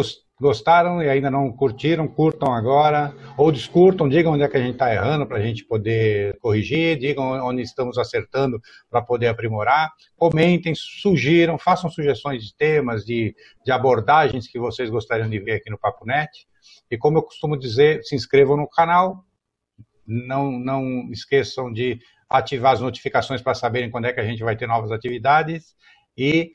gostaram 0.40 1.02
e 1.02 1.08
ainda 1.08 1.30
não 1.30 1.52
curtiram, 1.52 2.06
curtam 2.08 2.52
agora, 2.52 3.14
ou 3.36 3.50
descurtam, 3.52 4.08
digam 4.08 4.32
onde 4.32 4.42
é 4.42 4.48
que 4.48 4.56
a 4.56 4.60
gente 4.60 4.72
está 4.72 4.92
errando 4.92 5.26
para 5.26 5.38
a 5.38 5.40
gente 5.40 5.64
poder 5.64 6.36
corrigir, 6.40 6.98
digam 6.98 7.24
onde 7.46 7.62
estamos 7.62 7.96
acertando 7.96 8.60
para 8.90 9.00
poder 9.00 9.28
aprimorar, 9.28 9.90
comentem, 10.16 10.74
sugiram, 10.74 11.56
façam 11.56 11.88
sugestões 11.88 12.44
de 12.44 12.54
temas, 12.56 13.04
de, 13.04 13.34
de 13.64 13.72
abordagens 13.72 14.48
que 14.48 14.58
vocês 14.58 14.90
gostariam 14.90 15.30
de 15.30 15.38
ver 15.38 15.54
aqui 15.54 15.70
no 15.70 15.78
Papo 15.78 16.04
Net. 16.04 16.46
E 16.90 16.98
como 16.98 17.18
eu 17.18 17.22
costumo 17.22 17.56
dizer, 17.56 18.02
se 18.02 18.14
inscrevam 18.14 18.56
no 18.56 18.68
canal, 18.68 19.24
não, 20.06 20.50
não 20.50 21.08
esqueçam 21.10 21.72
de 21.72 21.98
ativar 22.28 22.72
as 22.72 22.80
notificações 22.80 23.40
para 23.40 23.54
saberem 23.54 23.90
quando 23.90 24.06
é 24.06 24.12
que 24.12 24.20
a 24.20 24.24
gente 24.24 24.42
vai 24.42 24.56
ter 24.56 24.66
novas 24.66 24.90
atividades. 24.90 25.74
E 26.16 26.52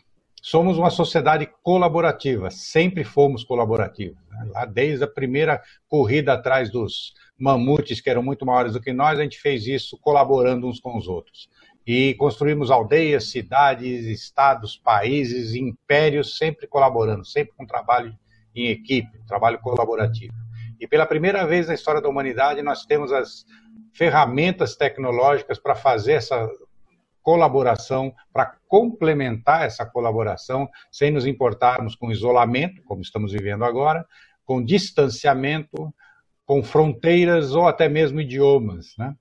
somos 0.49 0.77
uma 0.77 0.89
sociedade 0.89 1.45
colaborativa, 1.61 2.49
sempre 2.49 3.03
fomos 3.03 3.43
colaborativos. 3.43 4.17
Né? 4.29 4.47
Lá 4.53 4.63
desde 4.63 5.03
a 5.03 5.07
primeira 5.07 5.61
corrida 5.89 6.31
atrás 6.31 6.71
dos 6.71 7.13
mamutes, 7.37 7.99
que 7.99 8.09
eram 8.09 8.23
muito 8.23 8.45
maiores 8.45 8.71
do 8.71 8.79
que 8.79 8.93
nós, 8.93 9.19
a 9.19 9.23
gente 9.23 9.41
fez 9.41 9.67
isso 9.67 9.97
colaborando 9.97 10.65
uns 10.65 10.79
com 10.79 10.97
os 10.97 11.05
outros. 11.05 11.49
E 11.85 12.13
construímos 12.13 12.71
aldeias, 12.71 13.29
cidades, 13.29 14.05
estados, 14.05 14.77
países, 14.77 15.53
impérios, 15.53 16.37
sempre 16.37 16.65
colaborando, 16.65 17.25
sempre 17.25 17.53
com 17.53 17.65
trabalho 17.65 18.17
em 18.55 18.69
equipe, 18.69 19.19
trabalho 19.27 19.59
colaborativo. 19.59 20.33
E 20.79 20.87
pela 20.87 21.05
primeira 21.05 21.45
vez 21.45 21.67
na 21.67 21.73
história 21.73 22.01
da 22.01 22.07
humanidade, 22.07 22.61
nós 22.61 22.85
temos 22.85 23.11
as 23.11 23.45
ferramentas 23.93 24.77
tecnológicas 24.77 25.59
para 25.59 25.75
fazer 25.75 26.13
essa 26.13 26.49
colaboração, 27.27 28.13
para 28.31 28.55
complementar 28.69 29.65
essa 29.65 29.85
colaboração, 29.85 30.69
sem 30.89 31.11
nos 31.11 31.25
importarmos 31.25 31.93
com 31.93 32.09
isolamento, 32.09 32.81
como 32.85 33.01
estamos 33.01 33.33
vivendo 33.33 33.65
agora, 33.65 34.07
com 34.45 34.63
distanciamento, 34.63 35.93
com 36.45 36.63
fronteiras 36.63 37.53
ou 37.53 37.67
até 37.67 37.89
mesmo 37.89 38.21
idiomas. 38.21 38.93
Né? 38.97 39.13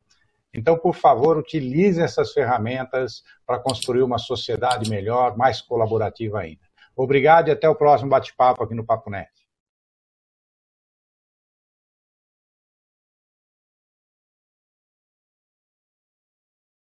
Então, 0.55 0.79
por 0.79 0.95
favor, 0.95 1.37
utilize 1.37 2.01
essas 2.01 2.33
ferramentas 2.33 3.25
para 3.45 3.59
construir 3.59 4.03
uma 4.03 4.19
sociedade 4.19 4.88
melhor, 4.88 5.37
mais 5.37 5.61
colaborativa 5.61 6.38
ainda. 6.38 6.64
Obrigado 6.95 7.49
e 7.49 7.51
até 7.51 7.69
o 7.69 7.75
próximo 7.75 8.11
bate-papo 8.11 8.62
aqui 8.62 8.77
no 8.77 8.87
Papo 8.87 9.11
Net. 9.11 9.29